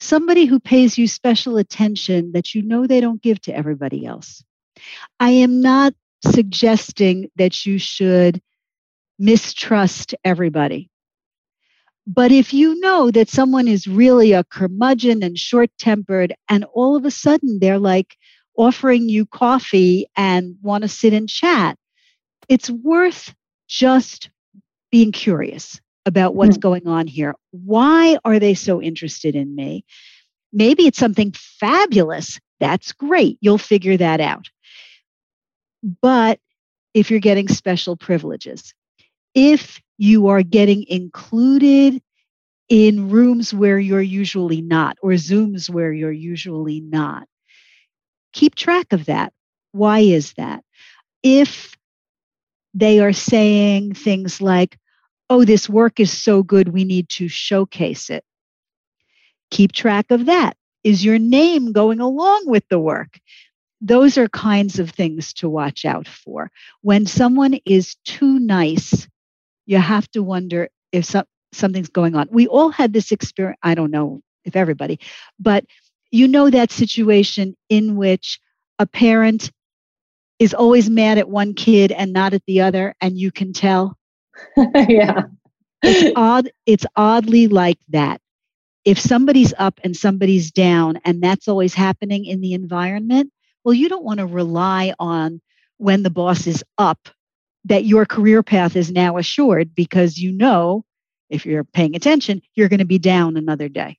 somebody 0.00 0.44
who 0.44 0.60
pays 0.60 0.98
you 0.98 1.08
special 1.08 1.56
attention 1.56 2.32
that 2.32 2.54
you 2.54 2.62
know 2.62 2.86
they 2.86 3.00
don't 3.00 3.22
give 3.22 3.40
to 3.42 3.54
everybody 3.54 4.04
else. 4.04 4.44
I 5.20 5.30
am 5.30 5.60
not 5.60 5.94
suggesting 6.24 7.30
that 7.36 7.66
you 7.66 7.78
should 7.78 8.40
mistrust 9.18 10.14
everybody. 10.24 10.90
But 12.06 12.30
if 12.30 12.54
you 12.54 12.78
know 12.80 13.10
that 13.10 13.28
someone 13.28 13.66
is 13.66 13.86
really 13.86 14.32
a 14.32 14.44
curmudgeon 14.44 15.22
and 15.22 15.36
short 15.36 15.70
tempered, 15.78 16.34
and 16.48 16.64
all 16.72 16.94
of 16.96 17.04
a 17.04 17.10
sudden 17.10 17.58
they're 17.60 17.78
like 17.78 18.16
offering 18.56 19.08
you 19.08 19.26
coffee 19.26 20.06
and 20.16 20.56
want 20.62 20.82
to 20.82 20.88
sit 20.88 21.12
and 21.12 21.28
chat, 21.28 21.76
it's 22.48 22.70
worth 22.70 23.34
just 23.68 24.30
being 24.90 25.12
curious. 25.12 25.80
about 26.06 26.36
what's 26.36 26.56
mm-hmm. 26.56 26.60
going 26.60 26.86
on 26.86 27.06
here. 27.08 27.34
Why 27.50 28.16
are 28.24 28.38
they 28.38 28.54
so 28.54 28.80
interested 28.80 29.34
in 29.34 29.54
me? 29.54 29.84
Maybe 30.52 30.86
it's 30.86 30.98
something 30.98 31.32
fabulous. 31.34 32.38
That's 32.60 32.92
great. 32.92 33.36
You'll 33.40 33.58
figure 33.58 33.96
that 33.98 34.20
out. 34.20 34.48
But 35.82 36.40
if 36.94 37.10
you're 37.10 37.20
getting 37.20 37.48
special 37.48 37.96
privileges, 37.96 38.74
if 39.34 39.80
you 39.98 40.28
are 40.28 40.42
getting 40.42 40.84
included 40.88 42.02
in 42.68 43.10
rooms 43.10 43.54
where 43.54 43.78
you're 43.78 44.00
usually 44.00 44.62
not, 44.62 44.96
or 45.02 45.12
Zooms 45.12 45.70
where 45.70 45.92
you're 45.92 46.10
usually 46.10 46.80
not, 46.80 47.28
keep 48.32 48.54
track 48.54 48.92
of 48.92 49.06
that. 49.06 49.32
Why 49.72 50.00
is 50.00 50.32
that? 50.34 50.64
If 51.22 51.76
they 52.74 53.00
are 53.00 53.12
saying 53.12 53.94
things 53.94 54.40
like, 54.40 54.78
oh, 55.30 55.44
this 55.44 55.68
work 55.68 56.00
is 56.00 56.10
so 56.10 56.42
good, 56.42 56.68
we 56.68 56.84
need 56.84 57.08
to 57.10 57.28
showcase 57.28 58.10
it. 58.10 58.24
Keep 59.50 59.72
track 59.72 60.10
of 60.10 60.26
that. 60.26 60.56
Is 60.84 61.04
your 61.04 61.18
name 61.18 61.72
going 61.72 62.00
along 62.00 62.44
with 62.46 62.64
the 62.68 62.78
work? 62.78 63.18
Those 63.80 64.16
are 64.18 64.28
kinds 64.28 64.78
of 64.78 64.90
things 64.90 65.32
to 65.34 65.48
watch 65.48 65.84
out 65.84 66.08
for. 66.08 66.50
When 66.82 67.06
someone 67.06 67.58
is 67.64 67.96
too 68.04 68.38
nice, 68.38 69.06
you 69.66 69.78
have 69.78 70.10
to 70.12 70.22
wonder 70.22 70.68
if 70.92 71.04
some, 71.04 71.26
something's 71.52 71.88
going 71.88 72.14
on. 72.14 72.28
We 72.30 72.46
all 72.46 72.70
had 72.70 72.92
this 72.92 73.12
experience, 73.12 73.58
I 73.62 73.74
don't 73.74 73.90
know 73.90 74.22
if 74.44 74.56
everybody, 74.56 75.00
but 75.38 75.64
you 76.10 76.28
know 76.28 76.48
that 76.50 76.70
situation 76.70 77.56
in 77.68 77.96
which 77.96 78.38
a 78.78 78.86
parent 78.86 79.50
is 80.38 80.54
always 80.54 80.88
mad 80.90 81.18
at 81.18 81.28
one 81.28 81.54
kid 81.54 81.92
and 81.92 82.12
not 82.12 82.34
at 82.34 82.42
the 82.46 82.60
other, 82.60 82.94
and 83.00 83.18
you 83.18 83.32
can 83.32 83.52
tell. 83.52 83.96
yeah. 84.56 85.22
It's 85.82 86.12
odd. 86.16 86.50
It's 86.66 86.86
oddly 86.94 87.48
like 87.48 87.78
that. 87.88 88.20
If 88.84 88.98
somebody's 88.98 89.52
up 89.58 89.80
and 89.82 89.96
somebody's 89.96 90.52
down, 90.52 90.98
and 91.04 91.22
that's 91.22 91.48
always 91.48 91.74
happening 91.74 92.24
in 92.24 92.40
the 92.40 92.52
environment, 92.52 93.32
well, 93.66 93.74
you 93.74 93.88
don't 93.88 94.04
want 94.04 94.20
to 94.20 94.26
rely 94.26 94.94
on 95.00 95.40
when 95.78 96.04
the 96.04 96.10
boss 96.10 96.46
is 96.46 96.62
up 96.78 97.08
that 97.64 97.84
your 97.84 98.06
career 98.06 98.40
path 98.40 98.76
is 98.76 98.92
now 98.92 99.16
assured 99.16 99.74
because 99.74 100.18
you 100.18 100.30
know 100.30 100.84
if 101.30 101.44
you're 101.44 101.64
paying 101.64 101.96
attention, 101.96 102.40
you're 102.54 102.68
going 102.68 102.78
to 102.78 102.84
be 102.84 103.00
down 103.00 103.36
another 103.36 103.68
day. 103.68 103.98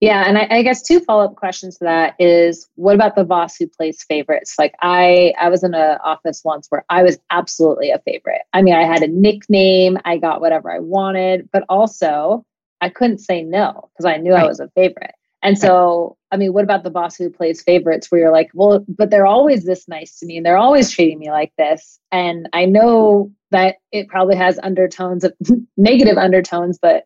Yeah, 0.00 0.24
and 0.26 0.38
I, 0.38 0.46
I 0.50 0.62
guess 0.62 0.82
two 0.82 1.00
follow 1.00 1.24
up 1.24 1.36
questions 1.36 1.76
to 1.78 1.84
that 1.84 2.14
is 2.18 2.66
what 2.76 2.94
about 2.94 3.14
the 3.14 3.24
boss 3.24 3.58
who 3.58 3.66
plays 3.66 4.02
favorites? 4.08 4.54
Like 4.58 4.74
I, 4.80 5.34
I 5.38 5.50
was 5.50 5.62
in 5.62 5.74
an 5.74 5.98
office 6.02 6.40
once 6.42 6.68
where 6.70 6.86
I 6.88 7.02
was 7.02 7.18
absolutely 7.30 7.90
a 7.90 7.98
favorite. 8.06 8.42
I 8.54 8.62
mean, 8.62 8.74
I 8.74 8.84
had 8.84 9.02
a 9.02 9.08
nickname, 9.08 9.98
I 10.06 10.16
got 10.16 10.40
whatever 10.40 10.72
I 10.72 10.78
wanted, 10.78 11.50
but 11.52 11.64
also 11.68 12.46
I 12.80 12.88
couldn't 12.88 13.18
say 13.18 13.42
no 13.42 13.90
because 13.92 14.06
I 14.06 14.16
knew 14.16 14.32
right. 14.32 14.44
I 14.44 14.48
was 14.48 14.60
a 14.60 14.70
favorite. 14.74 15.14
And 15.42 15.58
so, 15.58 16.16
I 16.34 16.36
mean, 16.36 16.52
what 16.52 16.64
about 16.64 16.82
the 16.82 16.90
boss 16.90 17.16
who 17.16 17.30
plays 17.30 17.62
favorites 17.62 18.10
where 18.10 18.22
you're 18.22 18.32
like, 18.32 18.50
well, 18.54 18.84
but 18.88 19.10
they're 19.10 19.26
always 19.26 19.64
this 19.64 19.86
nice 19.86 20.18
to 20.18 20.26
me 20.26 20.36
and 20.36 20.44
they're 20.44 20.58
always 20.58 20.90
treating 20.90 21.18
me 21.18 21.30
like 21.30 21.52
this. 21.56 21.98
And 22.10 22.48
I 22.52 22.64
know 22.66 23.32
that 23.52 23.76
it 23.92 24.08
probably 24.08 24.36
has 24.36 24.58
undertones 24.62 25.24
of 25.24 25.32
negative 25.76 26.18
undertones, 26.18 26.78
but 26.80 27.04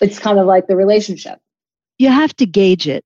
it's 0.00 0.18
kind 0.18 0.38
of 0.38 0.46
like 0.46 0.66
the 0.66 0.76
relationship 0.76 1.38
you 2.02 2.08
have 2.08 2.34
to 2.36 2.46
gauge 2.46 2.88
it. 2.88 3.04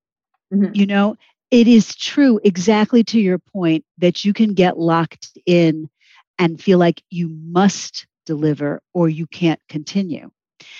Mm-hmm. 0.52 0.74
You 0.74 0.86
know, 0.86 1.16
it 1.50 1.68
is 1.68 1.94
true, 1.94 2.40
exactly 2.44 3.04
to 3.04 3.20
your 3.20 3.38
point, 3.38 3.84
that 3.98 4.24
you 4.24 4.32
can 4.32 4.54
get 4.54 4.78
locked 4.78 5.36
in 5.44 5.88
and 6.38 6.60
feel 6.60 6.78
like 6.78 7.02
you 7.10 7.28
must 7.28 8.06
deliver 8.24 8.80
or 8.94 9.08
you 9.08 9.26
can't 9.26 9.60
continue. 9.68 10.30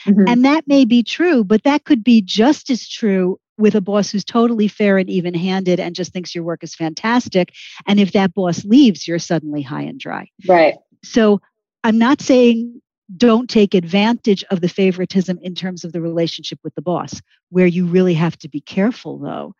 Mm-hmm. 0.06 0.24
And 0.26 0.44
that 0.44 0.66
may 0.66 0.84
be 0.84 1.02
true, 1.02 1.44
but 1.44 1.62
that 1.64 1.84
could 1.84 2.02
be 2.02 2.22
just 2.22 2.70
as 2.70 2.88
true 2.88 3.38
with 3.58 3.74
a 3.74 3.80
boss 3.80 4.10
who's 4.10 4.24
totally 4.24 4.68
fair 4.68 4.98
and 4.98 5.08
even 5.08 5.34
handed 5.34 5.80
and 5.80 5.94
just 5.94 6.12
thinks 6.12 6.34
your 6.34 6.44
work 6.44 6.62
is 6.62 6.74
fantastic. 6.74 7.52
And 7.86 7.98
if 7.98 8.12
that 8.12 8.34
boss 8.34 8.64
leaves, 8.64 9.08
you're 9.08 9.18
suddenly 9.18 9.62
high 9.62 9.82
and 9.82 9.98
dry. 9.98 10.28
Right. 10.46 10.76
So 11.02 11.40
I'm 11.84 11.98
not 11.98 12.20
saying 12.20 12.80
don't 13.16 13.48
take 13.48 13.74
advantage 13.74 14.44
of 14.50 14.60
the 14.60 14.68
favoritism 14.68 15.38
in 15.40 15.54
terms 15.54 15.84
of 15.84 15.92
the 15.92 16.00
relationship 16.00 16.58
with 16.64 16.74
the 16.74 16.82
boss. 16.82 17.20
Where 17.50 17.66
you 17.66 17.86
really 17.86 18.14
have 18.14 18.36
to 18.38 18.48
be 18.48 18.60
careful, 18.60 19.18
though, 19.18 19.54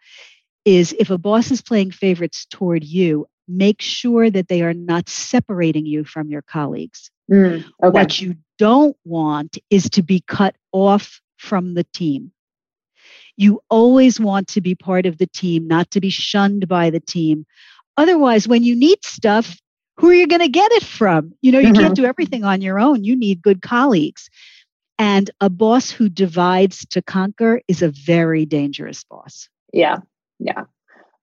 is 0.65 0.95
if 0.99 1.11
a 1.11 1.19
boss 1.19 1.51
is 1.51 1.63
playing 1.63 1.93
favorites 1.93 2.47
toward 2.51 2.83
you, 2.83 3.27
make 3.49 3.81
sure 3.81 4.29
that 4.29 4.49
they 4.49 4.63
are 4.63 4.75
not 4.75 5.09
separating 5.09 5.87
you 5.87 6.05
from 6.05 6.29
your 6.29 6.43
colleagues. 6.43 7.11
Mm, 7.31 7.65
okay. 7.83 7.91
What 7.91 8.21
you 8.21 8.37
don't 8.59 8.97
want 9.05 9.59
is 9.71 9.89
to 9.91 10.03
be 10.03 10.25
cut 10.27 10.57
off 10.73 11.21
from 11.37 11.75
the 11.75 11.85
team. 11.85 12.33
You 13.37 13.61
always 13.69 14.19
want 14.19 14.49
to 14.49 14.61
be 14.61 14.75
part 14.75 15.07
of 15.07 15.19
the 15.19 15.27
team, 15.27 15.67
not 15.67 15.91
to 15.93 16.01
be 16.01 16.11
shunned 16.11 16.69
by 16.69 16.91
the 16.91 17.01
team. 17.01 17.47
Otherwise, 17.97 18.49
when 18.49 18.63
you 18.63 18.77
need 18.77 19.05
stuff, 19.05 19.59
who 19.97 20.11
are 20.11 20.15
you 20.15 20.27
going 20.27 20.43
to 20.43 20.49
get 20.49 20.73
it 20.73 20.83
from? 20.83 21.35
You 21.41 21.53
know, 21.53 21.59
you 21.59 21.69
mm-hmm. 21.69 21.83
can't 21.83 21.97
do 21.97 22.05
everything 22.05 22.45
on 22.45 22.61
your 22.61 22.79
own. 22.79 23.05
You 23.05 23.17
need 23.17 23.43
good 23.43 23.63
colleagues. 23.63 24.29
And 24.99 25.31
a 25.41 25.51
boss 25.51 25.91
who 25.91 26.09
divides 26.09 26.87
to 26.91 27.03
conquer 27.03 27.61
is 27.69 27.83
a 27.83 27.91
very 27.91 28.47
dangerous 28.47 29.05
boss. 29.05 29.49
Yeah. 29.73 29.99
Yeah. 30.39 30.65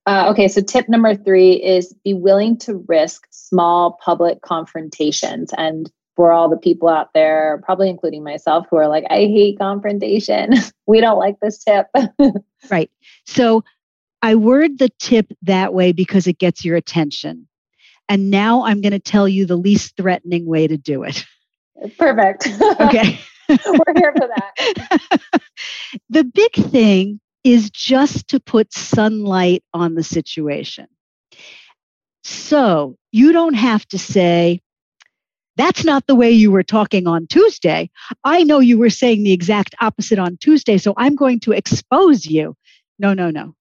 Uh, 0.06 0.30
okay. 0.32 0.47
So, 0.47 0.62
tip 0.62 0.89
number 0.89 1.15
three 1.15 1.54
is 1.54 1.93
be 2.04 2.13
willing 2.13 2.58
to 2.60 2.84
risk 2.88 3.26
small 3.32 3.97
public 4.04 4.41
confrontations. 4.41 5.52
And 5.58 5.89
for 6.15 6.32
all 6.32 6.49
the 6.49 6.58
people 6.58 6.89
out 6.89 7.10
there, 7.13 7.62
probably 7.65 7.89
including 7.89 8.23
myself, 8.23 8.65
who 8.69 8.78
are 8.78 8.88
like, 8.88 9.06
I 9.10 9.26
hate 9.26 9.58
confrontation. 9.58 10.52
we 10.88 11.02
don't 11.02 11.19
like 11.19 11.39
this 11.41 11.63
tip. 11.63 11.88
right. 12.69 12.91
So, 13.26 13.63
I 14.21 14.36
word 14.36 14.80
the 14.80 14.89
tip 14.99 15.28
that 15.41 15.73
way 15.73 15.91
because 15.91 16.28
it 16.28 16.38
gets 16.38 16.63
your 16.63 16.78
attention. 16.78 17.47
And 18.08 18.30
now 18.30 18.63
I'm 18.63 18.80
going 18.80 18.93
to 18.93 18.99
tell 18.99 19.28
you 19.28 19.45
the 19.45 19.58
least 19.58 19.97
threatening 19.97 20.45
way 20.45 20.65
to 20.65 20.78
do 20.78 21.04
it. 21.04 21.26
Perfect. 21.97 22.47
Okay. 22.80 23.19
We're 23.49 23.93
here 23.97 24.13
for 24.17 24.28
that. 24.28 25.21
the 26.10 26.23
big 26.23 26.54
thing 26.54 27.19
is 27.43 27.69
just 27.69 28.30
to 28.30 28.39
put 28.39 28.73
sunlight 28.73 29.63
on 29.73 29.95
the 29.95 30.04
situation. 30.04 30.88
So 32.23 32.95
you 33.12 33.34
don't 33.34 33.54
have 33.54 33.86
to 33.89 33.99
say, 33.99 34.62
that's 35.55 35.83
not 35.83 36.07
the 36.07 36.15
way 36.15 36.31
you 36.31 36.51
were 36.51 36.63
talking 36.63 37.07
on 37.07 37.27
Tuesday. 37.27 37.89
I 38.23 38.43
know 38.43 38.59
you 38.59 38.77
were 38.77 38.89
saying 38.89 39.23
the 39.23 39.33
exact 39.33 39.75
opposite 39.81 40.19
on 40.19 40.37
Tuesday, 40.37 40.77
so 40.77 40.93
I'm 40.97 41.15
going 41.15 41.39
to 41.41 41.51
expose 41.51 42.25
you. 42.25 42.55
No, 42.99 43.13
no, 43.13 43.29
no. 43.29 43.55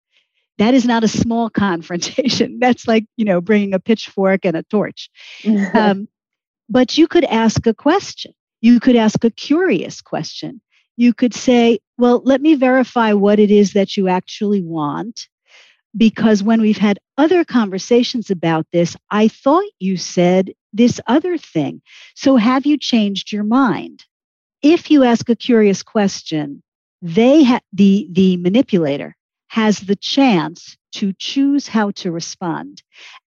That 0.59 0.75
is 0.75 0.85
not 0.85 1.05
a 1.05 1.09
small 1.09 1.51
confrontation. 1.67 2.59
That's 2.61 2.87
like, 2.87 3.05
you 3.17 3.25
know, 3.25 3.41
bringing 3.41 3.75
a 3.75 3.81
pitchfork 3.81 4.45
and 4.45 4.57
a 4.57 4.63
torch. 4.65 5.11
Um, 5.75 6.09
but 6.69 6.97
you 6.97 7.07
could 7.07 7.25
ask 7.25 7.67
a 7.67 7.75
question. 7.75 8.33
You 8.63 8.81
could 8.81 8.97
ask 8.97 9.23
a 9.25 9.31
curious 9.31 10.01
question. 10.01 10.63
You 10.97 11.13
could 11.13 11.35
say, 11.35 11.81
well, 11.99 12.23
let 12.25 12.41
me 12.41 12.55
verify 12.55 13.13
what 13.13 13.39
it 13.39 13.51
is 13.51 13.75
that 13.75 13.97
you 13.97 14.09
actually 14.09 14.63
want. 14.63 15.29
Because 15.95 16.43
when 16.43 16.63
we've 16.63 16.79
had 16.79 16.99
other 17.19 17.45
conversations 17.45 18.31
about 18.31 18.67
this, 18.73 18.97
I 19.11 19.29
thought 19.29 19.67
you 19.79 19.99
said 19.99 20.53
this 20.73 21.01
other 21.07 21.39
thing. 21.39 21.83
So 22.15 22.37
have 22.37 22.67
you 22.67 22.79
changed 22.79 23.33
your 23.33 23.45
mind? 23.45 24.05
If 24.63 24.91
you 24.91 25.05
ask 25.05 25.29
a 25.29 25.37
curious 25.37 25.83
question, 25.83 26.63
they 27.03 27.43
ha- 27.43 27.61
the 27.73 28.09
the 28.11 28.37
manipulator 28.37 29.17
has 29.49 29.81
the 29.81 29.97
chance 29.97 30.77
to 30.93 31.13
choose 31.19 31.67
how 31.69 31.91
to 31.91 32.13
respond. 32.13 32.83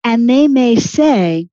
And 0.04 0.30
they 0.30 0.48
may 0.48 0.76
say, 0.76 1.50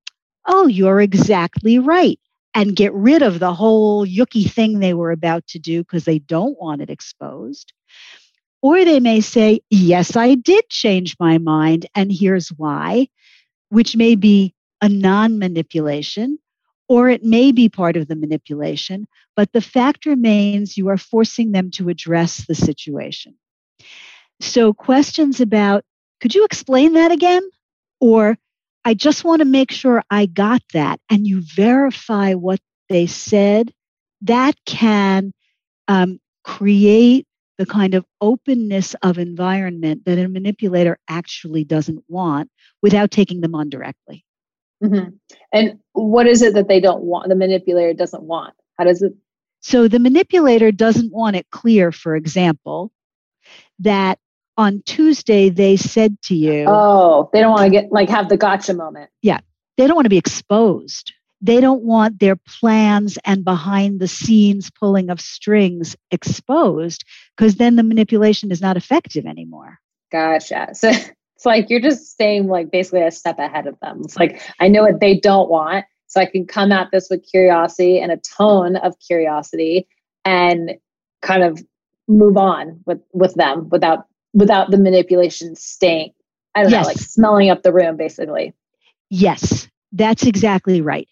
Oh, 0.47 0.67
you're 0.67 1.01
exactly 1.01 1.79
right, 1.79 2.19
and 2.55 2.77
get 2.77 2.93
rid 2.95 3.23
of 3.23 3.39
the 3.39 3.55
whole 3.55 4.07
yucky 4.07 4.51
thing 4.51 4.79
they 4.79 4.95
were 4.95 5.13
about 5.13 5.47
to 5.49 5.59
do 5.59 5.83
because 5.83 6.05
they 6.05 6.19
don't 6.19 6.61
want 6.61 6.83
it 6.83 6.91
exposed. 6.91 7.73
Or 8.63 8.85
they 8.85 9.01
may 9.01 9.21
say, 9.21 9.61
Yes, 9.71 10.17
I 10.17 10.35
did 10.35 10.69
change 10.69 11.17
my 11.19 11.39
mind, 11.39 11.87
and 11.95 12.13
here's 12.13 12.49
why, 12.49 13.09
which 13.71 13.97
may 13.97 14.15
be 14.15 14.55
a 14.81 14.89
non 14.89 15.39
manipulation, 15.39 16.39
or 16.89 17.09
it 17.09 17.23
may 17.23 17.53
be 17.53 17.69
part 17.69 17.97
of 17.97 18.09
the 18.09 18.17
manipulation, 18.17 19.07
but 19.37 19.53
the 19.53 19.61
fact 19.61 20.07
remains 20.07 20.77
you 20.77 20.89
are 20.89 20.97
forcing 20.97 21.53
them 21.53 21.71
to 21.73 21.89
address 21.89 22.47
the 22.47 22.55
situation. 22.55 23.35
So, 24.41 24.73
questions 24.73 25.41
about, 25.41 25.85
could 26.21 26.35
you 26.35 26.45
explain 26.45 26.95
that 26.95 27.13
again? 27.13 27.43
Or, 28.01 28.39
I 28.85 28.95
just 28.95 29.25
want 29.25 29.41
to 29.41 29.45
make 29.45 29.71
sure 29.71 30.03
I 30.11 30.27
got 30.27 30.63
that, 30.73 31.01
and 31.11 31.27
you 31.27 31.43
verify 31.43 32.35
what 32.35 32.61
they 32.89 33.07
said, 33.07 33.73
that 34.23 34.55
can 34.65 35.33
um, 35.89 36.19
create 36.45 37.27
the 37.59 37.67
kind 37.67 37.93
of 37.93 38.07
openness 38.23 38.95
of 39.03 39.19
environment 39.19 40.07
that 40.07 40.19
a 40.19 40.27
manipulator 40.29 40.99
actually 41.09 41.63
doesn't 41.63 42.03
want 42.09 42.51
without 42.81 43.11
taking 43.11 43.43
them 43.43 43.55
on 43.55 43.69
directly. 43.69 44.25
Mm-hmm. 44.83 45.11
And 45.53 45.79
what 45.93 46.27
is 46.27 46.43
it 46.43 46.55
that 46.55 46.69
they 46.69 46.81
don't 46.81 47.03
want, 47.03 47.29
the 47.29 47.35
manipulator 47.35 47.95
doesn't 47.95 48.23
want? 48.23 48.55
How 48.79 48.85
does 48.85 49.03
it 49.03 49.13
So 49.61 49.89
the 49.89 49.99
manipulator 49.99 50.73
doesn't 50.73 51.13
want 51.13 51.37
it 51.37 51.47
clear, 51.51 51.93
for 51.93 52.17
example, 52.17 52.93
that 53.81 54.19
on 54.57 54.83
Tuesday 54.85 55.49
they 55.49 55.77
said 55.77 56.21
to 56.23 56.35
you, 56.35 56.65
Oh, 56.67 57.31
they 57.33 57.41
don't 57.41 57.51
want 57.51 57.65
to 57.65 57.71
get 57.71 57.93
like 57.93 58.09
have 58.09 58.29
the 58.29 58.37
gotcha 58.37 58.75
moment. 58.75 59.11
Yeah. 59.23 59.41
They 59.77 59.87
don't 59.87 59.97
want 59.97 60.07
to 60.07 60.11
be 60.11 60.19
exposed. 60.19 61.13
They 61.43 61.61
don't 61.61 61.83
want 61.83 62.21
their 62.21 62.37
plans 62.37 63.19
and 63.25 63.45
behind 63.45 63.99
the 63.99 64.09
scenes 64.09 64.71
pulling 64.71 65.09
of 65.09 65.21
strings 65.21 65.97
exposed 66.11 67.05
because 67.37 67.57
then 67.57 67.77
the 67.77 67.83
manipulation 67.83 68.51
is 68.51 68.61
not 68.61 68.77
effective 68.77 69.25
anymore. 69.25 69.79
Gotcha. 70.13 70.75
So 70.75 70.93
it's 71.41 71.47
like 71.47 71.71
you're 71.71 71.81
just 71.81 72.11
staying 72.11 72.49
like 72.49 72.71
basically 72.71 73.01
a 73.01 73.11
step 73.11 73.39
ahead 73.39 73.67
of 73.67 73.81
them. 73.81 74.03
It's 74.05 74.19
like 74.19 74.43
I 74.61 74.69
know 74.69 74.83
what 74.83 75.01
they 75.01 75.19
don't 75.19 75.49
want. 75.49 75.87
So 76.07 76.21
I 76.21 76.27
can 76.27 76.47
come 76.47 76.71
at 76.71 76.91
this 76.93 77.09
with 77.09 77.27
curiosity 77.27 77.99
and 77.99 78.13
a 78.13 78.19
tone 78.19 78.77
of 78.77 78.95
curiosity 78.99 79.89
and 80.23 80.73
kind 81.23 81.43
of 81.43 81.59
move 82.09 82.37
on 82.37 82.81
with 82.85 83.01
with 83.15 83.33
them 83.37 83.71
without 83.71 84.05
without 84.35 84.71
the 84.71 84.77
manipulation 84.77 85.55
staying 85.55 86.13
i 86.57 86.63
don't 86.63 86.73
yes. 86.73 86.83
know 86.83 86.89
like 86.89 86.99
smelling 86.99 87.49
up 87.49 87.63
the 87.63 87.73
room 87.73 87.97
basically 87.97 88.53
yes 89.11 89.69
that's 89.93 90.25
exactly 90.25 90.81
right 90.81 91.09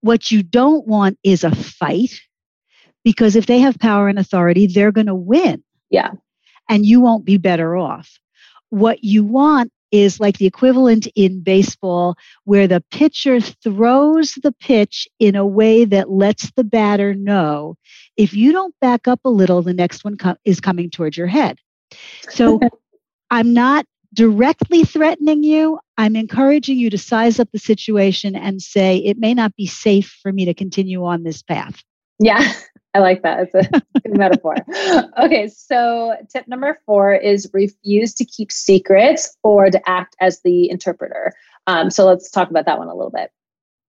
what 0.00 0.30
you 0.30 0.42
don't 0.42 0.86
want 0.86 1.18
is 1.22 1.44
a 1.44 1.54
fight 1.54 2.18
because 3.04 3.36
if 3.36 3.44
they 3.44 3.58
have 3.58 3.78
power 3.78 4.08
and 4.08 4.18
authority 4.18 4.66
they're 4.66 4.92
going 4.92 5.06
to 5.06 5.14
win 5.14 5.62
yeah 5.90 6.12
and 6.70 6.86
you 6.86 7.00
won't 7.00 7.26
be 7.26 7.36
better 7.36 7.76
off 7.76 8.18
what 8.70 9.02
you 9.04 9.24
want 9.24 9.72
is 9.90 10.20
like 10.20 10.36
the 10.36 10.46
equivalent 10.46 11.06
in 11.14 11.42
baseball 11.42 12.14
where 12.44 12.66
the 12.66 12.84
pitcher 12.90 13.40
throws 13.40 14.34
the 14.42 14.52
pitch 14.52 15.08
in 15.18 15.34
a 15.34 15.46
way 15.46 15.86
that 15.86 16.10
lets 16.10 16.50
the 16.52 16.64
batter 16.64 17.14
know 17.14 17.74
if 18.16 18.34
you 18.34 18.52
don't 18.52 18.74
back 18.80 19.08
up 19.08 19.20
a 19.24 19.30
little 19.30 19.62
the 19.62 19.72
next 19.72 20.04
one 20.04 20.18
is 20.44 20.60
coming 20.60 20.90
towards 20.90 21.16
your 21.16 21.26
head 21.26 21.58
so 22.28 22.60
I'm 23.30 23.52
not 23.52 23.86
directly 24.14 24.84
threatening 24.84 25.42
you. 25.42 25.78
I'm 25.96 26.16
encouraging 26.16 26.78
you 26.78 26.90
to 26.90 26.98
size 26.98 27.38
up 27.38 27.48
the 27.52 27.58
situation 27.58 28.34
and 28.34 28.62
say, 28.62 28.98
it 28.98 29.18
may 29.18 29.34
not 29.34 29.54
be 29.56 29.66
safe 29.66 30.18
for 30.22 30.32
me 30.32 30.44
to 30.46 30.54
continue 30.54 31.04
on 31.04 31.24
this 31.24 31.42
path. 31.42 31.82
Yeah, 32.18 32.52
I 32.94 33.00
like 33.00 33.22
that. 33.22 33.40
It's 33.40 33.54
a 33.54 33.82
good 34.00 34.16
metaphor. 34.16 34.56
Okay, 35.18 35.48
so 35.48 36.16
tip 36.30 36.46
number 36.48 36.78
four 36.86 37.14
is 37.14 37.50
refuse 37.52 38.14
to 38.14 38.24
keep 38.24 38.50
secrets 38.52 39.36
or 39.42 39.68
to 39.68 39.80
act 39.88 40.16
as 40.20 40.40
the 40.42 40.70
interpreter. 40.70 41.34
Um, 41.66 41.90
so 41.90 42.06
let's 42.06 42.30
talk 42.30 42.50
about 42.50 42.66
that 42.66 42.78
one 42.78 42.88
a 42.88 42.94
little 42.94 43.10
bit. 43.10 43.30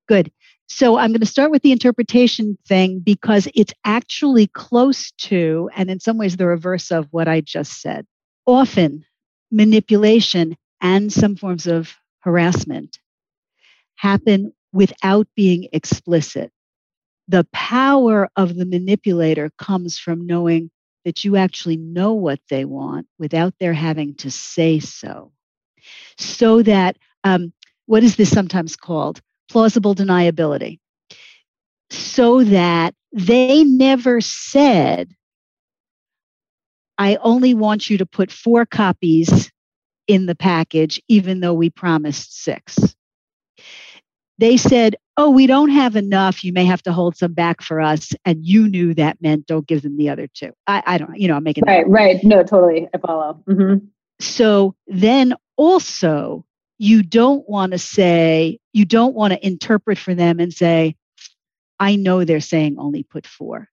Good. 0.07 0.31
So 0.67 0.97
I'm 0.97 1.11
going 1.11 1.19
to 1.21 1.25
start 1.25 1.51
with 1.51 1.61
the 1.61 1.71
interpretation 1.71 2.57
thing 2.67 2.99
because 2.99 3.47
it's 3.55 3.73
actually 3.85 4.47
close 4.47 5.11
to, 5.11 5.69
and 5.75 5.89
in 5.89 5.99
some 5.99 6.17
ways, 6.17 6.37
the 6.37 6.47
reverse 6.47 6.91
of 6.91 7.07
what 7.11 7.27
I 7.27 7.41
just 7.41 7.81
said. 7.81 8.05
Often, 8.45 9.05
manipulation 9.51 10.57
and 10.81 11.11
some 11.11 11.35
forms 11.35 11.67
of 11.67 11.95
harassment 12.19 12.99
happen 13.95 14.53
without 14.71 15.27
being 15.35 15.67
explicit. 15.73 16.51
The 17.29 17.47
power 17.53 18.29
of 18.35 18.55
the 18.55 18.65
manipulator 18.65 19.49
comes 19.57 19.97
from 19.97 20.25
knowing 20.25 20.69
that 21.05 21.23
you 21.23 21.37
actually 21.37 21.77
know 21.77 22.13
what 22.13 22.41
they 22.49 22.65
want 22.65 23.07
without 23.17 23.53
their 23.59 23.73
having 23.73 24.15
to 24.15 24.29
say 24.29 24.79
so. 24.79 25.31
So 26.17 26.61
that, 26.63 26.97
um, 27.23 27.53
what 27.85 28.03
is 28.03 28.17
this 28.17 28.29
sometimes 28.29 28.75
called? 28.75 29.21
plausible 29.49 29.95
deniability 29.95 30.79
so 31.89 32.43
that 32.43 32.93
they 33.11 33.63
never 33.63 34.21
said, 34.21 35.11
I 36.97 37.15
only 37.15 37.53
want 37.53 37.89
you 37.89 37.97
to 37.97 38.05
put 38.05 38.31
four 38.31 38.65
copies 38.65 39.51
in 40.07 40.27
the 40.27 40.35
package, 40.35 41.01
even 41.07 41.39
though 41.39 41.53
we 41.53 41.69
promised 41.69 42.43
six. 42.43 42.77
They 44.39 44.57
said, 44.57 44.95
Oh, 45.17 45.29
we 45.29 45.47
don't 45.47 45.69
have 45.69 45.97
enough. 45.97 46.45
You 46.45 46.53
may 46.53 46.63
have 46.63 46.81
to 46.83 46.93
hold 46.93 47.17
some 47.17 47.33
back 47.33 47.61
for 47.61 47.81
us. 47.81 48.13
And 48.23 48.45
you 48.45 48.69
knew 48.69 48.93
that 48.93 49.21
meant 49.21 49.47
don't 49.47 49.67
give 49.67 49.81
them 49.81 49.97
the 49.97 50.09
other 50.09 50.27
two. 50.33 50.51
I, 50.65 50.81
I 50.85 50.97
don't, 50.97 51.19
you 51.19 51.27
know, 51.27 51.35
I'm 51.35 51.43
making 51.43 51.65
right, 51.67 51.87
right. 51.87 52.23
No, 52.23 52.41
totally. 52.43 52.87
I 52.93 52.97
follow. 52.99 53.43
Mm-hmm. 53.47 53.85
So 54.21 54.75
then 54.87 55.33
also, 55.57 56.45
you 56.77 57.03
don't 57.03 57.47
want 57.49 57.73
to 57.73 57.77
say, 57.77 58.59
you 58.71 58.85
don't 58.85 59.13
want 59.13 59.33
to 59.33 59.45
interpret 59.45 59.97
for 59.97 60.15
them 60.15 60.39
and 60.39 60.53
say, 60.53 60.95
I 61.77 61.97
know 61.97 62.23
they're 62.23 62.39
saying 62.39 62.77
only 62.79 63.03
put 63.03 63.27
four. 63.27 63.67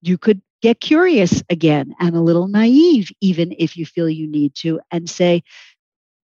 You 0.00 0.18
could 0.18 0.42
get 0.62 0.80
curious 0.80 1.42
again 1.48 1.94
and 2.00 2.16
a 2.16 2.20
little 2.20 2.48
naive, 2.48 3.10
even 3.20 3.54
if 3.56 3.76
you 3.76 3.86
feel 3.86 4.08
you 4.08 4.28
need 4.28 4.56
to, 4.56 4.80
and 4.90 5.08
say, 5.08 5.44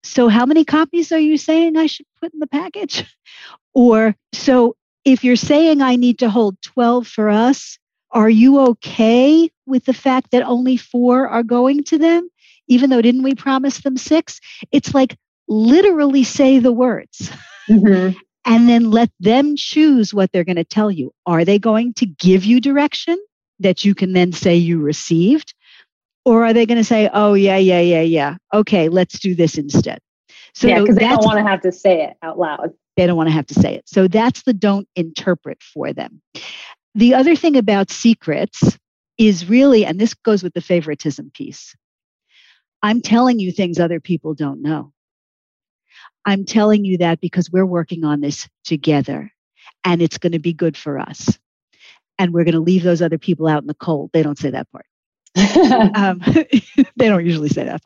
So, 0.02 0.28
how 0.28 0.46
many 0.46 0.64
copies 0.64 1.12
are 1.12 1.18
you 1.18 1.36
saying 1.36 1.76
I 1.76 1.86
should 1.86 2.06
put 2.20 2.32
in 2.32 2.40
the 2.40 2.46
package? 2.46 3.04
Or, 3.74 4.16
so 4.32 4.74
if 5.04 5.22
you're 5.22 5.36
saying 5.36 5.82
I 5.82 5.94
need 5.94 6.18
to 6.18 6.30
hold 6.30 6.60
12 6.62 7.06
for 7.06 7.28
us, 7.28 7.78
are 8.10 8.28
you 8.28 8.60
okay 8.70 9.50
with 9.66 9.84
the 9.84 9.94
fact 9.94 10.32
that 10.32 10.42
only 10.42 10.76
four 10.76 11.28
are 11.28 11.42
going 11.42 11.84
to 11.84 11.98
them? 11.98 12.28
Even 12.66 12.90
though 12.90 13.02
didn't 13.02 13.22
we 13.22 13.34
promise 13.34 13.78
them 13.78 13.96
six? 13.96 14.40
It's 14.72 14.94
like 14.94 15.16
literally 15.46 16.24
say 16.24 16.58
the 16.58 16.72
words 16.72 17.30
mm-hmm. 17.68 18.18
and 18.44 18.68
then 18.68 18.90
let 18.90 19.10
them 19.20 19.56
choose 19.56 20.12
what 20.12 20.32
they're 20.32 20.44
going 20.44 20.56
to 20.56 20.64
tell 20.64 20.90
you. 20.90 21.12
Are 21.24 21.44
they 21.44 21.58
going 21.58 21.94
to 21.94 22.06
give 22.06 22.44
you 22.44 22.60
direction 22.60 23.18
that 23.60 23.84
you 23.84 23.94
can 23.94 24.12
then 24.12 24.32
say 24.32 24.56
you 24.56 24.80
received? 24.80 25.54
Or 26.28 26.44
are 26.44 26.52
they 26.52 26.66
going 26.66 26.76
to 26.76 26.84
say, 26.84 27.08
oh, 27.14 27.32
yeah, 27.32 27.56
yeah, 27.56 27.80
yeah, 27.80 28.02
yeah. 28.02 28.36
Okay, 28.52 28.90
let's 28.90 29.18
do 29.18 29.34
this 29.34 29.56
instead. 29.56 29.98
So 30.52 30.68
yeah, 30.68 30.80
because 30.80 30.96
they 30.96 31.08
don't 31.08 31.24
want 31.24 31.38
to 31.38 31.42
have 31.42 31.62
to 31.62 31.72
say 31.72 32.04
it 32.04 32.18
out 32.22 32.38
loud. 32.38 32.74
They 32.98 33.06
don't 33.06 33.16
want 33.16 33.30
to 33.30 33.32
have 33.32 33.46
to 33.46 33.54
say 33.54 33.74
it. 33.76 33.88
So 33.88 34.08
that's 34.08 34.42
the 34.42 34.52
don't 34.52 34.86
interpret 34.94 35.62
for 35.62 35.94
them. 35.94 36.20
The 36.94 37.14
other 37.14 37.34
thing 37.34 37.56
about 37.56 37.90
secrets 37.90 38.76
is 39.16 39.48
really, 39.48 39.86
and 39.86 39.98
this 39.98 40.12
goes 40.12 40.42
with 40.42 40.52
the 40.52 40.60
favoritism 40.60 41.30
piece. 41.32 41.74
I'm 42.82 43.00
telling 43.00 43.38
you 43.38 43.50
things 43.50 43.78
other 43.78 43.98
people 43.98 44.34
don't 44.34 44.60
know. 44.60 44.92
I'm 46.26 46.44
telling 46.44 46.84
you 46.84 46.98
that 46.98 47.22
because 47.22 47.50
we're 47.50 47.64
working 47.64 48.04
on 48.04 48.20
this 48.20 48.46
together 48.64 49.32
and 49.82 50.02
it's 50.02 50.18
going 50.18 50.32
to 50.32 50.38
be 50.38 50.52
good 50.52 50.76
for 50.76 50.98
us. 50.98 51.38
And 52.18 52.34
we're 52.34 52.44
going 52.44 52.52
to 52.52 52.60
leave 52.60 52.82
those 52.82 53.00
other 53.00 53.16
people 53.16 53.46
out 53.48 53.62
in 53.62 53.66
the 53.66 53.72
cold. 53.72 54.10
They 54.12 54.22
don't 54.22 54.36
say 54.36 54.50
that 54.50 54.70
part. 54.70 54.84
um, 55.94 56.20
they 56.96 57.08
don't 57.08 57.24
usually 57.24 57.48
say 57.48 57.64
that. 57.64 57.82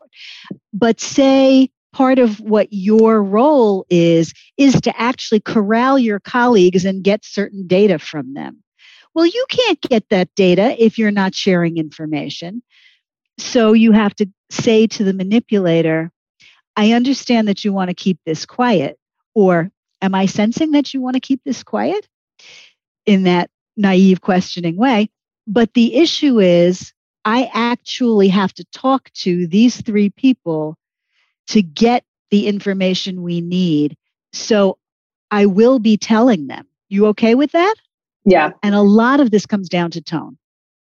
But 0.73 0.99
say 0.99 1.69
part 1.93 2.19
of 2.19 2.39
what 2.39 2.67
your 2.71 3.23
role 3.23 3.85
is, 3.89 4.33
is 4.57 4.81
to 4.81 4.99
actually 4.99 5.39
corral 5.39 5.97
your 5.97 6.19
colleagues 6.19 6.85
and 6.85 7.03
get 7.03 7.23
certain 7.23 7.67
data 7.67 7.99
from 7.99 8.33
them. 8.33 8.63
Well, 9.13 9.27
you 9.27 9.45
can't 9.49 9.79
get 9.81 10.09
that 10.09 10.33
data 10.35 10.75
if 10.83 10.97
you're 10.97 11.11
not 11.11 11.35
sharing 11.35 11.77
information. 11.77 12.63
So 13.37 13.73
you 13.73 13.91
have 13.91 14.15
to 14.15 14.27
say 14.49 14.87
to 14.87 15.03
the 15.03 15.13
manipulator, 15.13 16.11
I 16.75 16.93
understand 16.93 17.47
that 17.47 17.63
you 17.63 17.71
want 17.71 17.89
to 17.89 17.95
keep 17.95 18.19
this 18.25 18.45
quiet. 18.45 18.97
Or 19.35 19.71
am 20.01 20.15
I 20.15 20.25
sensing 20.25 20.71
that 20.71 20.93
you 20.93 21.01
want 21.01 21.15
to 21.15 21.19
keep 21.19 21.41
this 21.43 21.63
quiet 21.63 22.07
in 23.05 23.23
that 23.23 23.49
naive 23.77 24.21
questioning 24.21 24.75
way? 24.77 25.09
But 25.45 25.73
the 25.73 25.95
issue 25.95 26.39
is, 26.39 26.93
I 27.25 27.49
actually 27.53 28.27
have 28.29 28.53
to 28.53 28.65
talk 28.65 29.11
to 29.13 29.47
these 29.47 29.81
three 29.81 30.09
people 30.09 30.77
to 31.47 31.61
get 31.61 32.03
the 32.31 32.47
information 32.47 33.21
we 33.23 33.41
need. 33.41 33.97
So 34.33 34.77
I 35.31 35.45
will 35.45 35.79
be 35.79 35.97
telling 35.97 36.47
them. 36.47 36.67
You 36.89 37.07
okay 37.07 37.35
with 37.35 37.51
that? 37.51 37.75
Yeah. 38.25 38.51
And 38.61 38.75
a 38.75 38.81
lot 38.81 39.19
of 39.19 39.31
this 39.31 39.45
comes 39.45 39.69
down 39.69 39.91
to 39.91 40.01
tone. 40.01 40.37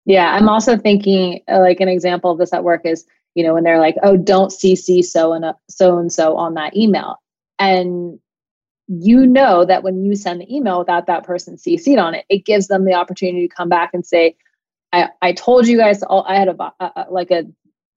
Yeah. 0.06 0.34
I'm 0.34 0.50
also 0.50 0.78
thinking, 0.78 1.42
uh, 1.52 1.60
like, 1.60 1.80
an 1.80 1.88
example 1.88 2.32
of 2.32 2.38
this 2.38 2.54
at 2.54 2.64
work 2.64 2.82
is 2.86 3.06
you 3.36 3.44
know, 3.44 3.54
when 3.54 3.64
they're 3.64 3.80
like, 3.80 3.96
oh, 4.02 4.18
don't 4.18 4.50
CC 4.50 5.04
so 5.04 5.34
and 5.34 5.46
so 5.70 6.00
and 6.00 6.12
so 6.12 6.38
on 6.38 6.56
that 6.56 6.76
email. 6.76 7.22
And 7.60 8.18
you 8.88 9.28
know 9.28 9.66
that 9.66 9.84
when 9.84 10.04
you 10.04 10.16
send 10.16 10.42
the 10.42 10.56
email 10.56 10.80
without 10.80 11.08
that 11.08 11.26
person 11.26 11.58
CC'd 11.58 12.00
on 12.00 12.16
it, 12.16 12.26
it 12.30 12.46
gives 12.46 12.68
them 12.68 12.86
the 12.86 12.94
opportunity 12.94 13.48
to 13.48 13.54
come 13.54 13.70
back 13.70 13.92
and 13.94 14.06
say, 14.06 14.36
I, 15.04 15.10
I 15.22 15.34
told 15.34 15.68
you 15.68 15.78
guys, 15.78 16.04
all, 16.04 16.26
I 16.28 16.36
had 16.36 16.50
a, 16.50 16.74
a, 16.80 17.06
like 17.10 17.32
a 17.32 17.44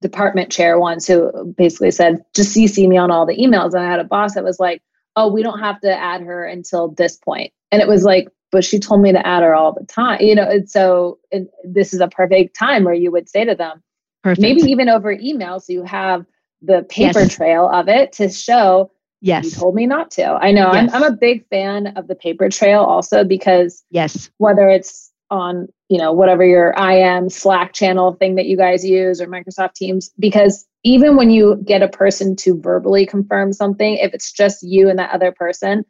department 0.01 0.51
chair 0.51 0.79
once 0.79 1.07
who 1.07 1.53
basically 1.57 1.91
said, 1.91 2.23
just 2.35 2.55
CC 2.55 2.87
me 2.87 2.97
on 2.97 3.11
all 3.11 3.25
the 3.25 3.37
emails. 3.37 3.73
And 3.73 3.83
I 3.83 3.89
had 3.89 3.99
a 3.99 4.05
boss 4.05 4.35
that 4.35 4.43
was 4.43 4.59
like, 4.59 4.81
oh, 5.15 5.31
we 5.31 5.43
don't 5.43 5.59
have 5.59 5.79
to 5.81 5.91
add 5.91 6.21
her 6.21 6.45
until 6.45 6.89
this 6.89 7.17
point. 7.17 7.51
And 7.71 7.81
it 7.81 7.87
was 7.87 8.03
like, 8.03 8.29
but 8.51 8.63
she 8.63 8.79
told 8.79 9.01
me 9.01 9.11
to 9.11 9.27
add 9.27 9.43
her 9.43 9.53
all 9.53 9.73
the 9.73 9.85
time, 9.85 10.21
you 10.21 10.33
know, 10.33 10.49
and 10.49 10.69
so 10.69 11.19
and 11.31 11.47
this 11.63 11.93
is 11.93 11.99
a 11.99 12.07
perfect 12.07 12.57
time 12.57 12.83
where 12.83 12.95
you 12.95 13.11
would 13.11 13.29
say 13.29 13.45
to 13.45 13.53
them, 13.53 13.83
Perfect. 14.23 14.41
Maybe 14.41 14.61
even 14.69 14.89
over 14.89 15.11
email, 15.11 15.59
so 15.59 15.71
you 15.71 15.83
have 15.83 16.25
the 16.61 16.85
paper 16.89 17.21
yes. 17.21 17.35
trail 17.35 17.69
of 17.69 17.87
it 17.87 18.11
to 18.13 18.29
show. 18.29 18.91
Yes, 19.21 19.45
you 19.45 19.51
told 19.51 19.75
me 19.75 19.85
not 19.85 20.11
to. 20.11 20.25
I 20.25 20.51
know. 20.51 20.71
Yes. 20.73 20.93
I'm, 20.93 21.03
I'm 21.03 21.13
a 21.13 21.15
big 21.15 21.47
fan 21.49 21.87
of 21.95 22.07
the 22.07 22.15
paper 22.15 22.49
trail 22.49 22.81
also 22.81 23.23
because 23.23 23.83
yes, 23.91 24.29
whether 24.37 24.67
it's 24.69 25.11
on 25.29 25.67
you 25.89 25.97
know 25.97 26.13
whatever 26.13 26.45
your 26.45 26.73
IM 26.77 27.29
Slack 27.29 27.73
channel 27.73 28.13
thing 28.13 28.35
that 28.35 28.45
you 28.45 28.55
guys 28.55 28.85
use 28.85 29.19
or 29.19 29.27
Microsoft 29.27 29.73
Teams 29.73 30.11
because 30.19 30.65
even 30.83 31.17
when 31.17 31.29
you 31.29 31.61
get 31.65 31.81
a 31.81 31.89
person 31.89 32.35
to 32.37 32.59
verbally 32.59 33.05
confirm 33.05 33.51
something 33.51 33.95
if 33.95 34.13
it's 34.13 34.31
just 34.31 34.63
you 34.63 34.89
and 34.89 34.99
that 34.99 35.11
other 35.11 35.31
person 35.31 35.83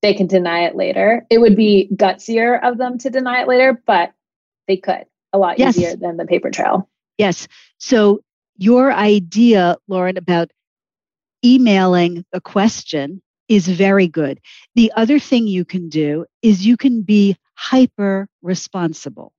they 0.00 0.14
can 0.14 0.26
deny 0.26 0.64
it 0.64 0.74
later. 0.74 1.24
It 1.30 1.38
would 1.38 1.54
be 1.54 1.88
gutsier 1.94 2.60
of 2.64 2.76
them 2.76 2.98
to 2.98 3.10
deny 3.10 3.42
it 3.42 3.48
later 3.48 3.80
but 3.86 4.12
they 4.66 4.78
could. 4.78 5.04
A 5.32 5.38
lot 5.38 5.58
yes. 5.58 5.76
easier 5.76 5.96
than 5.96 6.16
the 6.16 6.26
paper 6.26 6.50
trail. 6.50 6.88
Yes. 7.18 7.46
So 7.78 8.22
your 8.56 8.92
idea 8.92 9.76
lauren 9.86 10.16
about 10.16 10.50
emailing 11.44 12.24
a 12.32 12.40
question 12.40 13.22
is 13.48 13.68
very 13.68 14.08
good. 14.08 14.40
The 14.74 14.92
other 14.96 15.18
thing 15.18 15.46
you 15.46 15.64
can 15.64 15.88
do 15.88 16.24
is 16.42 16.66
you 16.66 16.76
can 16.76 17.02
be 17.02 17.36
hyper 17.54 18.28
responsible. 18.40 19.32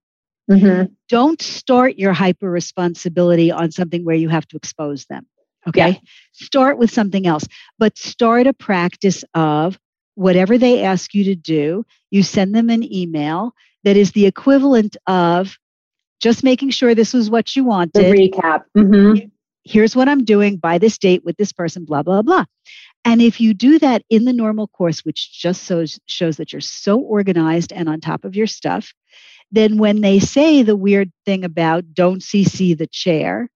Mm-hmm. 0.50 0.92
Don't 1.08 1.40
start 1.40 1.96
your 1.96 2.12
hyper 2.12 2.50
responsibility 2.50 3.50
on 3.50 3.70
something 3.70 4.04
where 4.04 4.16
you 4.16 4.28
have 4.28 4.46
to 4.48 4.56
expose 4.56 5.06
them. 5.06 5.26
Okay. 5.66 5.88
Yeah. 5.88 5.98
Start 6.32 6.78
with 6.78 6.90
something 6.90 7.26
else, 7.26 7.46
but 7.78 7.96
start 7.96 8.46
a 8.46 8.52
practice 8.52 9.24
of 9.34 9.78
whatever 10.14 10.58
they 10.58 10.82
ask 10.84 11.14
you 11.14 11.24
to 11.24 11.34
do. 11.34 11.84
You 12.10 12.22
send 12.22 12.54
them 12.54 12.68
an 12.68 12.82
email 12.92 13.54
that 13.84 13.96
is 13.96 14.12
the 14.12 14.26
equivalent 14.26 14.96
of 15.06 15.56
just 16.20 16.44
making 16.44 16.70
sure 16.70 16.94
this 16.94 17.14
was 17.14 17.30
what 17.30 17.56
you 17.56 17.64
wanted. 17.64 17.92
The 17.94 18.30
recap. 18.30 18.64
Mm-hmm. 18.76 19.26
Here's 19.64 19.96
what 19.96 20.08
I'm 20.08 20.24
doing 20.24 20.56
by 20.56 20.76
this 20.78 20.98
date 20.98 21.24
with 21.24 21.36
this 21.38 21.52
person, 21.52 21.86
blah, 21.86 22.02
blah, 22.02 22.22
blah. 22.22 22.44
And 23.04 23.20
if 23.20 23.40
you 23.40 23.54
do 23.54 23.78
that 23.80 24.02
in 24.08 24.24
the 24.24 24.32
normal 24.32 24.68
course, 24.68 25.04
which 25.04 25.32
just 25.32 25.66
shows, 25.66 26.00
shows 26.06 26.38
that 26.38 26.52
you're 26.52 26.60
so 26.60 26.98
organized 26.98 27.72
and 27.72 27.88
on 27.88 28.00
top 28.00 28.24
of 28.24 28.34
your 28.34 28.46
stuff, 28.46 28.92
then 29.52 29.78
when 29.78 30.00
they 30.00 30.18
say 30.18 30.62
the 30.62 30.76
weird 30.76 31.12
thing 31.24 31.44
about 31.44 31.92
don't 31.92 32.22
CC 32.22 32.76
the 32.76 32.86
chair, 32.86 33.48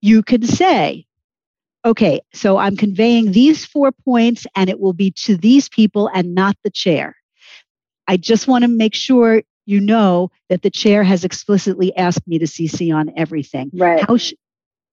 you 0.00 0.22
can 0.22 0.42
say, 0.42 1.04
okay, 1.84 2.20
so 2.32 2.56
I'm 2.56 2.76
conveying 2.76 3.32
these 3.32 3.64
four 3.64 3.92
points 3.92 4.46
and 4.56 4.70
it 4.70 4.80
will 4.80 4.92
be 4.92 5.10
to 5.24 5.36
these 5.36 5.68
people 5.68 6.10
and 6.12 6.34
not 6.34 6.56
the 6.64 6.70
chair. 6.70 7.16
I 8.06 8.16
just 8.16 8.48
want 8.48 8.62
to 8.62 8.68
make 8.68 8.94
sure 8.94 9.42
you 9.66 9.80
know 9.80 10.30
that 10.48 10.62
the 10.62 10.70
chair 10.70 11.04
has 11.04 11.24
explicitly 11.24 11.94
asked 11.94 12.26
me 12.26 12.38
to 12.38 12.46
CC 12.46 12.94
on 12.94 13.12
everything. 13.16 13.70
Right. 13.74 14.02
How 14.02 14.16
sh- 14.16 14.32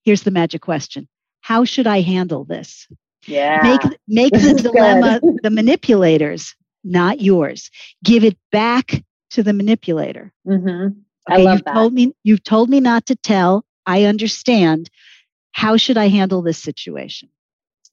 Here's 0.03 0.21
the 0.21 0.31
magic 0.31 0.61
question 0.61 1.07
How 1.41 1.65
should 1.65 1.87
I 1.87 2.01
handle 2.01 2.43
this? 2.43 2.87
Yeah. 3.27 3.61
Make 3.63 3.99
make 4.07 4.33
the 4.33 4.53
dilemma 4.63 5.19
the 5.41 5.49
manipulators, 5.49 6.55
not 6.83 7.21
yours. 7.21 7.69
Give 8.03 8.23
it 8.23 8.38
back 8.51 9.03
to 9.31 9.43
the 9.43 9.53
manipulator. 9.53 10.31
Mm-hmm. 10.47 10.99
I 11.27 11.38
love 11.38 11.55
you've 11.55 11.65
that. 11.65 11.73
Told 11.73 11.93
me, 11.93 12.13
you've 12.23 12.43
told 12.43 12.69
me 12.69 12.79
not 12.79 13.05
to 13.07 13.15
tell. 13.15 13.65
I 13.85 14.03
understand. 14.03 14.89
How 15.51 15.77
should 15.77 15.97
I 15.97 16.09
handle 16.09 16.41
this 16.41 16.57
situation? 16.57 17.29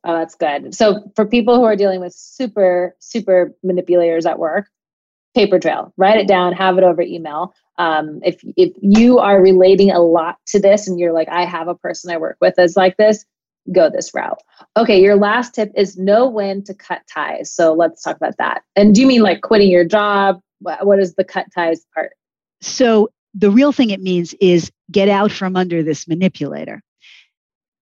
Oh, 0.04 0.14
that's 0.14 0.34
good. 0.34 0.74
So 0.74 1.12
for 1.14 1.24
people 1.24 1.56
who 1.56 1.64
are 1.64 1.76
dealing 1.76 2.00
with 2.00 2.12
super, 2.12 2.96
super 2.98 3.54
manipulators 3.62 4.26
at 4.26 4.38
work, 4.38 4.68
paper 5.34 5.60
trail, 5.60 5.92
write 5.96 6.18
it 6.18 6.26
down, 6.26 6.52
have 6.54 6.76
it 6.76 6.84
over 6.84 7.02
email. 7.02 7.54
Um, 7.78 8.20
if 8.24 8.42
if 8.56 8.72
you 8.80 9.18
are 9.18 9.40
relating 9.40 9.92
a 9.92 10.00
lot 10.00 10.36
to 10.48 10.60
this 10.60 10.88
and 10.88 10.98
you're 10.98 11.12
like, 11.12 11.28
I 11.28 11.44
have 11.44 11.68
a 11.68 11.74
person 11.74 12.10
I 12.10 12.16
work 12.16 12.36
with 12.40 12.54
that's 12.56 12.76
like 12.76 12.96
this, 12.96 13.24
go 13.70 13.88
this 13.88 14.12
route. 14.12 14.40
Okay, 14.76 15.00
your 15.00 15.16
last 15.16 15.54
tip 15.54 15.70
is 15.76 15.96
know 15.96 16.28
when 16.28 16.64
to 16.64 16.74
cut 16.74 17.02
ties. 17.12 17.52
So 17.52 17.72
let's 17.72 18.02
talk 18.02 18.16
about 18.16 18.36
that. 18.38 18.62
And 18.74 18.94
do 18.94 19.00
you 19.00 19.06
mean 19.06 19.22
like 19.22 19.42
quitting 19.42 19.70
your 19.70 19.84
job? 19.84 20.40
What 20.58 20.98
is 20.98 21.14
the 21.14 21.24
cut 21.24 21.46
ties 21.54 21.86
part? 21.94 22.12
So 22.60 23.10
the 23.34 23.50
real 23.50 23.72
thing 23.72 23.90
it 23.90 24.00
means 24.00 24.34
is 24.40 24.70
get 24.90 25.08
out 25.08 25.30
from 25.30 25.56
under 25.56 25.82
this 25.82 26.08
manipulator. 26.08 26.82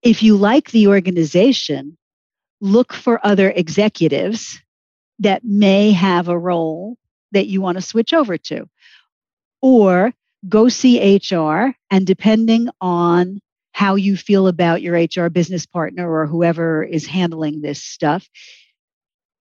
If 0.02 0.22
you 0.22 0.36
like 0.36 0.70
the 0.70 0.88
organization, 0.88 1.96
look 2.60 2.92
for 2.92 3.24
other 3.24 3.50
executives 3.50 4.60
that 5.18 5.44
may 5.44 5.92
have 5.92 6.28
a 6.28 6.38
role 6.38 6.96
that 7.32 7.46
you 7.46 7.60
want 7.60 7.76
to 7.76 7.82
switch 7.82 8.12
over 8.12 8.38
to. 8.38 8.68
Or 9.60 10.12
go 10.48 10.68
see 10.68 11.16
HR, 11.16 11.74
and 11.90 12.06
depending 12.06 12.70
on 12.80 13.40
how 13.72 13.94
you 13.94 14.16
feel 14.16 14.46
about 14.48 14.83
your 14.83 14.94
HR 14.94 15.28
business 15.28 15.66
partner 15.66 16.11
or 16.11 16.26
whoever 16.26 16.83
is 16.83 17.06
handling 17.06 17.61
this 17.61 17.83
stuff. 17.83 18.28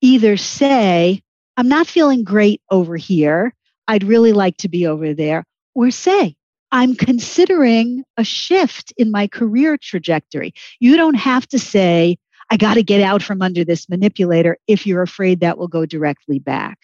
Either 0.01 0.37
say, 0.37 1.21
I'm 1.57 1.67
not 1.67 1.87
feeling 1.87 2.23
great 2.23 2.61
over 2.71 2.95
here. 2.95 3.53
I'd 3.87 4.03
really 4.03 4.33
like 4.33 4.57
to 4.57 4.69
be 4.69 4.87
over 4.87 5.13
there. 5.13 5.43
Or 5.75 5.91
say, 5.91 6.35
I'm 6.71 6.95
considering 6.95 8.03
a 8.17 8.23
shift 8.23 8.93
in 8.97 9.11
my 9.11 9.27
career 9.27 9.77
trajectory. 9.77 10.53
You 10.79 10.95
don't 10.95 11.15
have 11.15 11.47
to 11.47 11.59
say, 11.59 12.17
I 12.51 12.57
got 12.57 12.75
to 12.75 12.83
get 12.83 13.01
out 13.01 13.21
from 13.21 13.41
under 13.41 13.63
this 13.63 13.89
manipulator 13.89 14.57
if 14.67 14.87
you're 14.87 15.01
afraid 15.01 15.39
that 15.39 15.57
will 15.57 15.67
go 15.67 15.85
directly 15.85 16.39
back. 16.39 16.77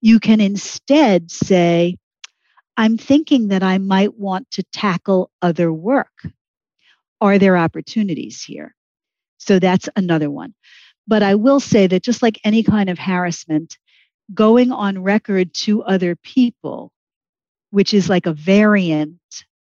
You 0.00 0.18
can 0.18 0.40
instead 0.40 1.30
say, 1.30 1.96
I'm 2.76 2.98
thinking 2.98 3.48
that 3.48 3.62
I 3.62 3.78
might 3.78 4.18
want 4.18 4.50
to 4.52 4.64
tackle 4.72 5.30
other 5.40 5.72
work 5.72 6.26
are 7.22 7.38
there 7.38 7.56
opportunities 7.56 8.42
here? 8.42 8.74
So 9.38 9.58
that's 9.58 9.88
another 9.96 10.30
one. 10.30 10.54
But 11.06 11.22
I 11.22 11.36
will 11.36 11.60
say 11.60 11.86
that 11.86 12.02
just 12.02 12.22
like 12.22 12.40
any 12.44 12.62
kind 12.62 12.90
of 12.90 12.98
harassment, 12.98 13.78
going 14.34 14.72
on 14.72 15.02
record 15.02 15.54
to 15.54 15.82
other 15.84 16.16
people, 16.16 16.92
which 17.70 17.94
is 17.94 18.08
like 18.08 18.26
a 18.26 18.32
variant 18.32 19.18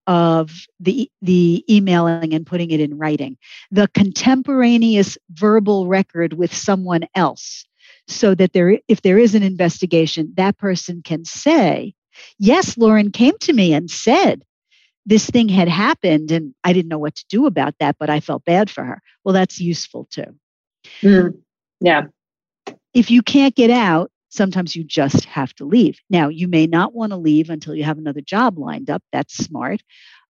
of 0.07 0.67
the 0.81 1.11
the 1.23 1.65
emailing 1.71 2.35
and 2.35 2.47
putting 2.47 2.71
it 2.71 2.79
in 2.79 2.99
writing 2.99 3.39
the 3.71 3.89
contemporaneous 3.95 5.17
verbal 5.31 5.87
record 5.87 6.35
with 6.35 6.53
someone 6.55 7.05
else 7.15 7.65
so 8.07 8.35
that 8.35 8.53
there 8.53 8.79
if 8.87 9.01
there 9.01 9.17
is 9.17 9.35
an 9.35 9.43
investigation 9.43 10.31
that 10.37 10.59
person 10.59 11.01
can 11.03 11.25
say 11.25 11.95
yes 12.39 12.77
lauren 12.77 13.11
came 13.11 13.33
to 13.39 13.55
me 13.55 13.73
and 13.73 13.91
said 13.91 14.45
this 15.07 15.29
thing 15.29 15.49
had 15.49 15.69
happened 15.69 16.31
and 16.31 16.55
I 16.65 16.73
didn't 16.73 16.89
know 16.89 16.99
what 16.99 17.17
to 17.17 17.25
do 17.29 17.47
about 17.47 17.75
that, 17.81 17.97
but 17.99 18.11
I 18.11 18.21
felt 18.21 18.45
bad 18.45 18.71
for 18.71 18.85
her. 18.85 19.03
Well, 19.23 19.35
that's 19.35 19.61
useful 19.61 20.07
too. 20.11 20.35
Mm, 21.03 21.39
yeah. 21.81 22.05
If 22.95 23.11
you 23.11 23.23
can't 23.23 23.55
get 23.55 23.71
out, 23.71 24.11
sometimes 24.31 24.75
you 24.75 24.85
just 24.85 25.25
have 25.27 25.55
to 25.55 25.65
leave. 25.65 25.99
Now, 26.11 26.29
you 26.29 26.49
may 26.49 26.67
not 26.67 26.95
want 26.95 27.11
to 27.13 27.17
leave 27.17 27.51
until 27.51 27.75
you 27.75 27.85
have 27.85 27.99
another 27.99 28.21
job 28.21 28.59
lined 28.59 28.91
up. 28.91 29.03
That's 29.13 29.37
smart. 29.37 29.83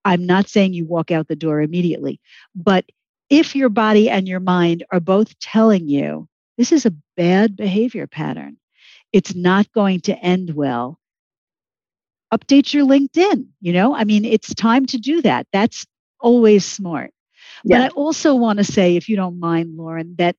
I'm 0.06 0.26
not 0.26 0.48
saying 0.48 0.74
you 0.74 0.86
walk 0.86 1.12
out 1.12 1.28
the 1.28 1.36
door 1.36 1.62
immediately, 1.62 2.20
but 2.56 2.86
if 3.30 3.56
your 3.56 3.70
body 3.70 4.10
and 4.10 4.28
your 4.28 4.40
mind 4.40 4.86
are 4.92 5.00
both 5.00 5.38
telling 5.40 5.88
you 5.88 6.28
this 6.58 6.72
is 6.72 6.86
a 6.86 6.96
bad 7.16 7.56
behavior 7.56 8.08
pattern, 8.08 8.58
it's 9.12 9.36
not 9.36 9.72
going 9.72 10.02
to 10.02 10.18
end 10.18 10.52
well, 10.56 11.00
update 12.34 12.74
your 12.74 12.86
LinkedIn. 12.86 13.48
You 13.62 13.74
know, 13.74 13.96
I 13.96 14.04
mean, 14.04 14.26
it's 14.26 14.54
time 14.54 14.86
to 14.88 14.98
do 14.98 15.22
that. 15.22 15.48
That's 15.52 15.86
always 16.20 16.66
smart. 16.66 17.12
Yeah. 17.64 17.80
But 17.80 17.86
I 17.86 17.88
also 17.90 18.36
want 18.36 18.58
to 18.58 18.64
say, 18.64 18.96
if 18.96 19.10
you 19.10 19.16
don't 19.16 19.40
mind, 19.40 19.78
Lauren, 19.78 20.16
that 20.18 20.36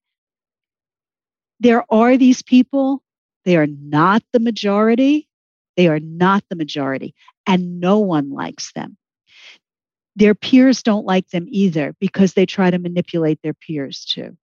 there 1.58 1.84
are 1.92 2.16
these 2.16 2.42
people, 2.42 3.02
they 3.44 3.56
are 3.56 3.66
not 3.66 4.22
the 4.32 4.40
majority. 4.40 5.28
They 5.76 5.88
are 5.88 6.00
not 6.00 6.44
the 6.50 6.56
majority, 6.56 7.14
and 7.46 7.80
no 7.80 7.98
one 8.00 8.30
likes 8.30 8.72
them. 8.72 8.96
Their 10.16 10.34
peers 10.34 10.82
don't 10.82 11.06
like 11.06 11.28
them 11.30 11.46
either 11.48 11.94
because 12.00 12.34
they 12.34 12.44
try 12.44 12.70
to 12.70 12.78
manipulate 12.78 13.40
their 13.42 13.54
peers 13.54 14.04
too. 14.04 14.36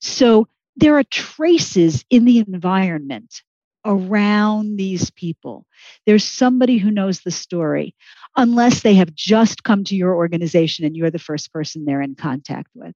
So 0.00 0.48
there 0.76 0.96
are 0.96 1.04
traces 1.04 2.04
in 2.08 2.24
the 2.24 2.38
environment 2.38 3.42
around 3.84 4.76
these 4.76 5.10
people. 5.10 5.66
There's 6.06 6.24
somebody 6.24 6.78
who 6.78 6.90
knows 6.90 7.20
the 7.20 7.30
story, 7.30 7.94
unless 8.36 8.82
they 8.82 8.94
have 8.94 9.14
just 9.14 9.64
come 9.64 9.84
to 9.84 9.96
your 9.96 10.14
organization 10.14 10.84
and 10.84 10.96
you're 10.96 11.10
the 11.10 11.18
first 11.18 11.52
person 11.52 11.84
they're 11.84 12.02
in 12.02 12.14
contact 12.14 12.68
with. 12.74 12.94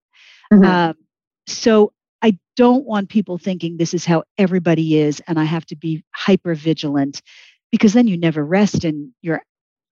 Mm-hmm. 0.52 0.64
Um, 0.64 0.94
so 1.46 1.92
I 2.22 2.38
don't 2.56 2.84
want 2.84 3.08
people 3.08 3.38
thinking 3.38 3.76
this 3.76 3.94
is 3.94 4.04
how 4.04 4.24
everybody 4.36 4.98
is 4.98 5.22
and 5.26 5.38
I 5.38 5.44
have 5.44 5.66
to 5.66 5.76
be 5.76 6.04
hyper 6.14 6.54
vigilant 6.54 7.22
because 7.70 7.92
then 7.92 8.08
you 8.08 8.16
never 8.16 8.44
rest 8.44 8.84
and 8.84 9.12
you're 9.22 9.42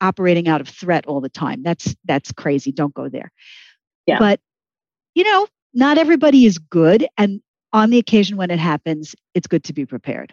operating 0.01 0.49
out 0.49 0.61
of 0.61 0.68
threat 0.68 1.07
all 1.07 1.20
the 1.20 1.29
time. 1.29 1.62
That's 1.62 1.95
that's 2.05 2.33
crazy. 2.33 2.73
Don't 2.73 2.95
go 2.95 3.09
there. 3.09 3.31
Yeah. 4.07 4.18
But 4.18 4.41
you 5.14 5.25
know, 5.25 5.47
not 5.73 5.99
everybody 5.99 6.47
is 6.47 6.59
good 6.59 7.07
and 7.16 7.41
on 7.73 7.91
the 7.91 7.99
occasion 7.99 8.37
when 8.37 8.51
it 8.51 8.59
happens, 8.59 9.14
it's 9.35 9.47
good 9.47 9.64
to 9.64 9.73
be 9.73 9.85
prepared. 9.85 10.33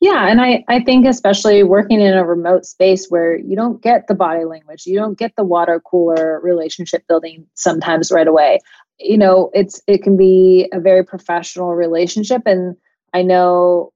Yeah, 0.00 0.26
and 0.28 0.40
I, 0.40 0.64
I 0.68 0.82
think 0.82 1.06
especially 1.06 1.62
working 1.62 2.00
in 2.00 2.14
a 2.14 2.26
remote 2.26 2.64
space 2.66 3.06
where 3.08 3.36
you 3.36 3.54
don't 3.54 3.80
get 3.80 4.08
the 4.08 4.14
body 4.14 4.44
language, 4.44 4.84
you 4.84 4.98
don't 4.98 5.18
get 5.18 5.34
the 5.36 5.44
water 5.44 5.80
cooler 5.80 6.40
relationship 6.42 7.06
building 7.06 7.46
sometimes 7.54 8.10
right 8.10 8.26
away. 8.26 8.58
You 8.98 9.16
know, 9.16 9.50
it's 9.54 9.80
it 9.86 10.02
can 10.02 10.16
be 10.16 10.68
a 10.72 10.80
very 10.80 11.04
professional 11.04 11.74
relationship 11.74 12.42
and 12.46 12.76
I 13.14 13.22
know 13.22 13.92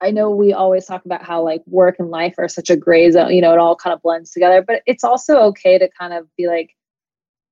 I 0.00 0.10
know 0.10 0.30
we 0.30 0.52
always 0.52 0.86
talk 0.86 1.04
about 1.04 1.24
how 1.24 1.42
like 1.42 1.62
work 1.66 1.96
and 1.98 2.10
life 2.10 2.34
are 2.38 2.48
such 2.48 2.70
a 2.70 2.76
gray 2.76 3.10
zone, 3.10 3.32
you 3.32 3.40
know, 3.40 3.52
it 3.52 3.58
all 3.58 3.76
kind 3.76 3.94
of 3.94 4.02
blends 4.02 4.30
together, 4.30 4.62
but 4.62 4.82
it's 4.86 5.04
also 5.04 5.38
okay 5.38 5.78
to 5.78 5.88
kind 5.98 6.12
of 6.12 6.26
be 6.36 6.46
like, 6.46 6.75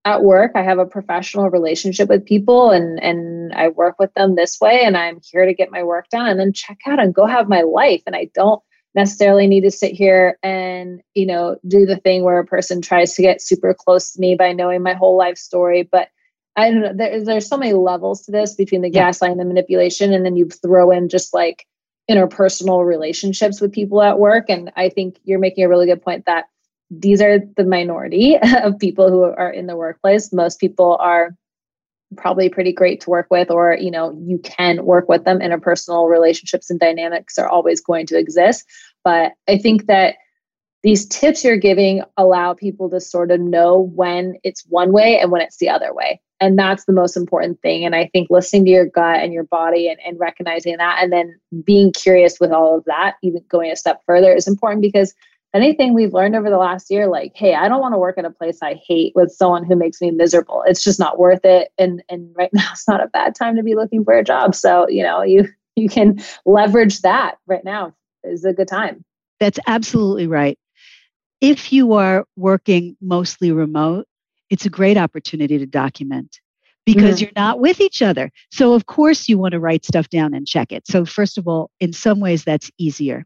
at 0.04 0.22
work 0.22 0.52
i 0.54 0.62
have 0.62 0.78
a 0.78 0.86
professional 0.86 1.48
relationship 1.50 2.08
with 2.08 2.24
people 2.24 2.70
and 2.70 3.02
and 3.02 3.52
i 3.54 3.68
work 3.68 3.98
with 3.98 4.12
them 4.14 4.34
this 4.34 4.60
way 4.60 4.82
and 4.84 4.96
i'm 4.96 5.20
here 5.30 5.46
to 5.46 5.54
get 5.54 5.70
my 5.70 5.82
work 5.82 6.08
done 6.10 6.28
and 6.28 6.38
then 6.38 6.52
check 6.52 6.78
out 6.86 7.00
and 7.00 7.14
go 7.14 7.26
have 7.26 7.48
my 7.48 7.62
life. 7.62 8.02
And 8.06 8.14
i 8.14 8.30
don't 8.34 8.62
necessarily 8.94 9.46
need 9.46 9.62
to 9.62 9.70
sit 9.70 9.92
here 9.92 10.38
and 10.42 11.00
you 11.14 11.26
know 11.26 11.56
do 11.66 11.84
the 11.84 11.96
thing 11.96 12.22
where 12.22 12.38
a 12.38 12.46
person 12.46 12.80
tries 12.80 13.14
to 13.14 13.22
get 13.22 13.42
super 13.42 13.74
close 13.74 14.12
to 14.12 14.20
me 14.20 14.36
by 14.36 14.52
knowing 14.52 14.82
my 14.82 14.94
whole 14.94 15.16
life 15.16 15.38
story. 15.38 15.82
But 15.82 16.08
i 16.56 16.70
don't 16.70 16.82
know 16.82 16.92
there, 16.94 17.24
there's 17.24 17.48
so 17.48 17.56
many 17.56 17.72
levels 17.72 18.22
to 18.22 18.32
this 18.32 18.54
between 18.54 18.82
the 18.82 18.90
yeah. 18.90 19.10
gaslighting 19.10 19.32
and 19.32 19.40
the 19.40 19.44
manipulation 19.44 20.12
and 20.12 20.24
then 20.24 20.36
you 20.36 20.48
throw 20.48 20.90
in 20.90 21.08
just 21.08 21.34
like 21.34 21.66
interpersonal 22.10 22.86
relationships 22.86 23.60
with 23.60 23.72
people 23.72 24.02
at 24.02 24.18
work. 24.18 24.46
And 24.48 24.70
i 24.76 24.88
think 24.88 25.18
you're 25.24 25.38
making 25.38 25.64
a 25.64 25.68
really 25.68 25.86
good 25.86 26.02
point 26.02 26.26
that 26.26 26.44
these 27.00 27.20
are 27.20 27.38
the 27.56 27.64
minority 27.64 28.36
of 28.62 28.78
people 28.78 29.10
who 29.10 29.22
are 29.22 29.50
in 29.50 29.66
the 29.66 29.76
workplace. 29.76 30.32
Most 30.32 30.60
people 30.60 30.96
are 31.00 31.34
probably 32.16 32.48
pretty 32.48 32.72
great 32.72 33.00
to 33.00 33.10
work 33.10 33.26
with, 33.30 33.50
or 33.50 33.76
you 33.80 33.90
know, 33.90 34.16
you 34.22 34.38
can 34.38 34.84
work 34.84 35.08
with 35.08 35.24
them. 35.24 35.40
Interpersonal 35.40 36.08
relationships 36.08 36.70
and 36.70 36.78
dynamics 36.78 37.38
are 37.38 37.48
always 37.48 37.80
going 37.80 38.06
to 38.06 38.18
exist. 38.18 38.64
But 39.02 39.32
I 39.48 39.58
think 39.58 39.86
that 39.86 40.16
these 40.82 41.06
tips 41.06 41.42
you're 41.42 41.56
giving 41.56 42.02
allow 42.16 42.52
people 42.52 42.90
to 42.90 43.00
sort 43.00 43.30
of 43.30 43.40
know 43.40 43.90
when 43.94 44.36
it's 44.44 44.64
one 44.68 44.92
way 44.92 45.18
and 45.18 45.32
when 45.32 45.40
it's 45.40 45.56
the 45.56 45.68
other 45.68 45.94
way. 45.94 46.20
And 46.40 46.58
that's 46.58 46.84
the 46.84 46.92
most 46.92 47.16
important 47.16 47.60
thing. 47.62 47.86
And 47.86 47.96
I 47.96 48.10
think 48.12 48.28
listening 48.28 48.66
to 48.66 48.70
your 48.70 48.86
gut 48.86 49.20
and 49.20 49.32
your 49.32 49.44
body 49.44 49.88
and, 49.88 49.98
and 50.04 50.20
recognizing 50.20 50.76
that 50.76 50.98
and 51.02 51.10
then 51.10 51.40
being 51.64 51.90
curious 51.90 52.38
with 52.38 52.52
all 52.52 52.76
of 52.76 52.84
that, 52.84 53.14
even 53.22 53.42
going 53.48 53.70
a 53.70 53.76
step 53.76 54.02
further, 54.04 54.34
is 54.34 54.46
important 54.46 54.82
because 54.82 55.14
anything 55.54 55.94
we've 55.94 56.12
learned 56.12 56.34
over 56.34 56.50
the 56.50 56.58
last 56.58 56.90
year 56.90 57.06
like 57.06 57.32
hey 57.34 57.54
i 57.54 57.68
don't 57.68 57.80
want 57.80 57.94
to 57.94 57.98
work 57.98 58.18
at 58.18 58.24
a 58.24 58.30
place 58.30 58.58
i 58.62 58.74
hate 58.86 59.12
with 59.14 59.30
someone 59.30 59.64
who 59.64 59.76
makes 59.76 60.00
me 60.00 60.10
miserable. 60.10 60.64
It's 60.66 60.82
just 60.82 60.98
not 60.98 61.18
worth 61.18 61.44
it. 61.44 61.70
And 61.78 62.02
and 62.08 62.30
right 62.36 62.50
now 62.52 62.68
it's 62.72 62.88
not 62.88 63.02
a 63.02 63.08
bad 63.08 63.34
time 63.34 63.56
to 63.56 63.62
be 63.62 63.74
looking 63.74 64.04
for 64.04 64.14
a 64.14 64.24
job. 64.24 64.54
So 64.54 64.88
you 64.88 65.02
know 65.02 65.22
you 65.22 65.48
you 65.76 65.88
can 65.88 66.20
leverage 66.46 67.00
that 67.02 67.36
right 67.46 67.64
now 67.64 67.94
is 68.22 68.44
a 68.44 68.52
good 68.52 68.68
time. 68.68 69.04
That's 69.40 69.58
absolutely 69.66 70.26
right. 70.26 70.58
If 71.40 71.72
you 71.72 71.92
are 71.94 72.24
working 72.36 72.96
mostly 73.00 73.52
remote 73.52 74.06
it's 74.50 74.66
a 74.66 74.70
great 74.70 74.96
opportunity 74.96 75.58
to 75.58 75.66
document 75.66 76.38
because 76.84 77.16
mm-hmm. 77.16 77.24
you're 77.24 77.32
not 77.34 77.60
with 77.60 77.80
each 77.80 78.02
other. 78.02 78.30
So 78.52 78.74
of 78.74 78.86
course 78.86 79.26
you 79.26 79.38
want 79.38 79.52
to 79.52 79.58
write 79.58 79.86
stuff 79.86 80.10
down 80.10 80.34
and 80.34 80.46
check 80.46 80.70
it. 80.70 80.86
So 80.86 81.04
first 81.04 81.38
of 81.38 81.48
all 81.48 81.70
in 81.80 81.92
some 81.92 82.20
ways 82.20 82.44
that's 82.44 82.70
easier 82.78 83.24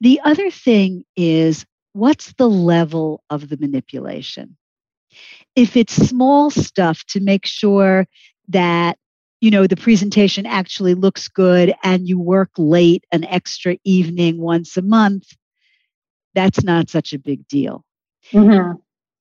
the 0.00 0.20
other 0.24 0.50
thing 0.50 1.04
is 1.16 1.64
what's 1.92 2.32
the 2.34 2.48
level 2.48 3.22
of 3.30 3.48
the 3.48 3.56
manipulation? 3.56 4.56
If 5.54 5.76
it's 5.76 5.94
small 5.94 6.50
stuff 6.50 7.04
to 7.08 7.20
make 7.20 7.46
sure 7.46 8.06
that 8.48 8.98
you 9.40 9.50
know 9.50 9.66
the 9.66 9.76
presentation 9.76 10.46
actually 10.46 10.94
looks 10.94 11.28
good 11.28 11.74
and 11.82 12.08
you 12.08 12.18
work 12.18 12.50
late 12.56 13.04
an 13.12 13.24
extra 13.24 13.78
evening 13.84 14.40
once 14.40 14.76
a 14.76 14.82
month 14.82 15.24
that's 16.34 16.62
not 16.62 16.88
such 16.88 17.12
a 17.12 17.18
big 17.18 17.46
deal 17.48 17.84
mm-hmm. 18.32 18.72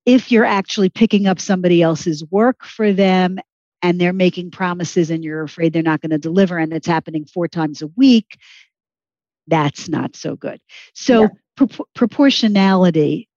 if 0.06 0.32
you're 0.32 0.46
actually 0.46 0.90
picking 0.90 1.28
up 1.28 1.40
somebody 1.40 1.82
else's 1.82 2.24
work 2.32 2.64
for 2.64 2.94
them 2.94 3.38
and 3.82 4.00
they're 4.00 4.14
making 4.14 4.52
promises 4.52 5.12
and 5.12 5.24
you're 5.24 5.44
afraid 5.44 5.74
they're 5.74 5.84
not 5.84 6.02
going 6.02 6.12
to 6.12 6.18
deliver 6.18 6.58
and 6.58 6.74
it's 6.74 6.88
happening 6.88 7.26
four 7.26 7.48
times 7.48 7.82
a 7.82 7.88
week 7.96 8.38
that's 9.48 9.88
not 9.88 10.16
so 10.16 10.36
good. 10.36 10.60
So 10.94 11.22
yeah. 11.22 11.28
pro- 11.56 11.86
proportionality 11.94 13.28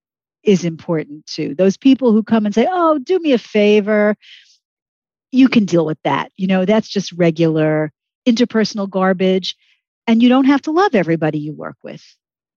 is 0.43 0.65
important 0.65 1.25
too. 1.25 1.55
Those 1.55 1.77
people 1.77 2.11
who 2.11 2.23
come 2.23 2.45
and 2.45 2.55
say, 2.55 2.67
"Oh, 2.69 2.99
do 2.99 3.19
me 3.19 3.33
a 3.33 3.37
favor," 3.37 4.15
you 5.31 5.49
can 5.49 5.65
deal 5.65 5.85
with 5.85 6.01
that. 6.03 6.31
You 6.37 6.47
know, 6.47 6.65
that's 6.65 6.87
just 6.87 7.11
regular 7.13 7.91
interpersonal 8.25 8.89
garbage, 8.89 9.55
and 10.07 10.21
you 10.23 10.29
don't 10.29 10.45
have 10.45 10.61
to 10.63 10.71
love 10.71 10.95
everybody 10.95 11.39
you 11.39 11.53
work 11.53 11.77
with. 11.83 12.03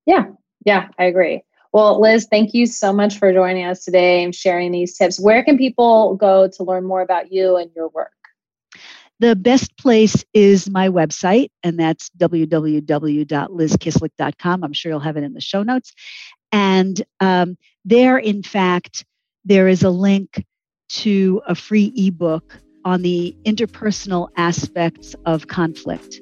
Yeah, 0.06 0.26
yeah, 0.64 0.88
I 0.98 1.04
agree. 1.04 1.42
Well, 1.72 2.00
Liz, 2.00 2.26
thank 2.30 2.52
you 2.52 2.66
so 2.66 2.92
much 2.92 3.18
for 3.18 3.32
joining 3.32 3.64
us 3.64 3.84
today 3.84 4.22
and 4.22 4.34
sharing 4.34 4.72
these 4.72 4.96
tips. 4.96 5.18
Where 5.18 5.42
can 5.42 5.56
people 5.56 6.16
go 6.16 6.48
to 6.48 6.64
learn 6.64 6.84
more 6.84 7.00
about 7.00 7.32
you 7.32 7.56
and 7.56 7.70
your 7.74 7.88
work? 7.88 8.12
The 9.22 9.36
best 9.36 9.76
place 9.76 10.24
is 10.34 10.68
my 10.68 10.88
website, 10.88 11.50
and 11.62 11.78
that's 11.78 12.10
www.lizkislik.com. 12.18 14.64
I'm 14.64 14.72
sure 14.72 14.90
you'll 14.90 14.98
have 14.98 15.16
it 15.16 15.22
in 15.22 15.32
the 15.32 15.40
show 15.40 15.62
notes. 15.62 15.94
And 16.50 17.00
um, 17.20 17.56
there, 17.84 18.18
in 18.18 18.42
fact, 18.42 19.04
there 19.44 19.68
is 19.68 19.84
a 19.84 19.90
link 19.90 20.44
to 20.88 21.40
a 21.46 21.54
free 21.54 21.92
ebook 21.94 22.58
on 22.84 23.02
the 23.02 23.36
interpersonal 23.44 24.28
aspects 24.36 25.14
of 25.24 25.46
conflict 25.46 26.20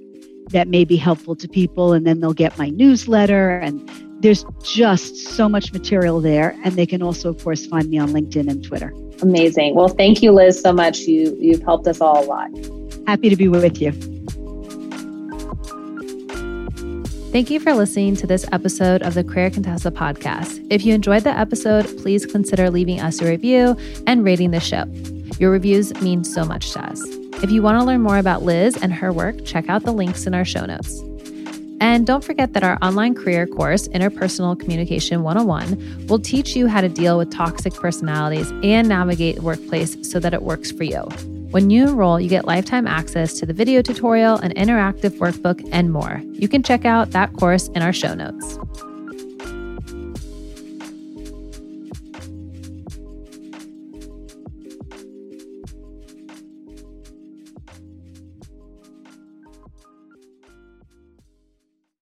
that 0.51 0.69
may 0.69 0.85
be 0.85 0.97
helpful 0.97 1.35
to 1.37 1.49
people. 1.49 1.95
And 1.95 2.07
then 2.07 2.21
they'll 2.21 2.35
get 2.35 2.59
my 2.59 2.69
newsletter. 2.69 3.61
And 3.61 3.91
there's 4.23 4.45
just 4.63 5.17
so 5.17 5.49
much 5.49 5.73
material 5.73 6.21
there. 6.21 6.55
And 6.65 6.77
they 6.77 6.85
can 6.85 7.03
also, 7.03 7.31
of 7.31 7.43
course, 7.43 7.65
find 7.65 7.89
me 7.89 7.97
on 7.97 8.11
LinkedIn 8.11 8.51
and 8.51 8.63
Twitter. 8.63 8.93
Amazing. 9.23 9.75
Well, 9.75 9.89
thank 9.89 10.23
you, 10.23 10.33
Liz, 10.33 10.61
so 10.61 10.75
much. 10.75 10.99
You, 10.99 11.35
you've 11.41 11.63
helped 11.63 11.87
us 11.87 12.03
all 12.03 12.23
a 12.23 12.27
lot. 12.27 12.51
Happy 13.11 13.29
to 13.29 13.35
be 13.35 13.49
with 13.49 13.83
you. 13.83 13.91
Thank 17.33 17.51
you 17.51 17.59
for 17.59 17.75
listening 17.75 18.15
to 18.15 18.27
this 18.29 18.47
episode 18.53 19.03
of 19.03 19.15
the 19.15 19.25
Career 19.25 19.51
Contessa 19.51 19.91
podcast. 19.91 20.65
If 20.71 20.87
you 20.87 20.95
enjoyed 20.95 21.25
the 21.25 21.37
episode, 21.37 21.87
please 21.99 22.25
consider 22.25 22.71
leaving 22.71 23.01
us 23.01 23.21
a 23.21 23.27
review 23.27 23.77
and 24.07 24.23
rating 24.23 24.53
the 24.53 24.61
show. 24.61 24.85
Your 25.41 25.51
reviews 25.51 25.93
mean 26.01 26.23
so 26.23 26.45
much 26.45 26.71
to 26.75 26.85
us. 26.85 27.03
If 27.43 27.51
you 27.51 27.63
want 27.63 27.81
to 27.81 27.85
learn 27.85 28.01
more 28.01 28.19
about 28.19 28.45
Liz 28.45 28.77
and 28.81 28.93
her 28.93 29.13
work, 29.13 29.45
check 29.45 29.69
out 29.69 29.83
the 29.83 29.93
links 29.93 30.29
in 30.29 30.33
our 30.33 30.45
show 30.45 30.65
notes. 30.65 31.01
And 31.81 32.07
don't 32.07 32.23
forget 32.23 32.53
that 32.53 32.63
our 32.63 32.79
online 32.81 33.17
career 33.17 33.45
course, 33.49 33.89
Interpersonal 33.89 34.57
Communication 34.57 35.25
101, 35.25 36.07
will 36.07 36.21
teach 36.21 36.55
you 36.55 36.69
how 36.69 36.81
to 36.81 36.89
deal 36.89 37.19
with 37.19 37.33
toxic 37.33 37.75
personalities 37.75 38.53
and 38.63 38.89
navigate 38.89 39.35
the 39.35 39.43
workplace 39.43 39.97
so 40.09 40.21
that 40.21 40.33
it 40.33 40.43
works 40.43 40.71
for 40.71 40.85
you. 40.85 41.09
When 41.51 41.69
you 41.69 41.89
enroll, 41.89 42.21
you 42.21 42.29
get 42.29 42.45
lifetime 42.45 42.87
access 42.87 43.35
to 43.41 43.47
the 43.47 43.53
video 43.53 43.83
tutorial, 43.83 44.37
an 44.37 44.53
interactive 44.55 45.19
workbook, 45.19 45.69
and 45.73 45.93
more. 45.93 46.23
You 46.31 46.47
can 46.47 46.63
check 46.63 46.85
out 46.85 47.11
that 47.11 47.33
course 47.33 47.67
in 47.69 47.83
our 47.83 47.93
show 47.93 48.15
notes. 48.15 48.57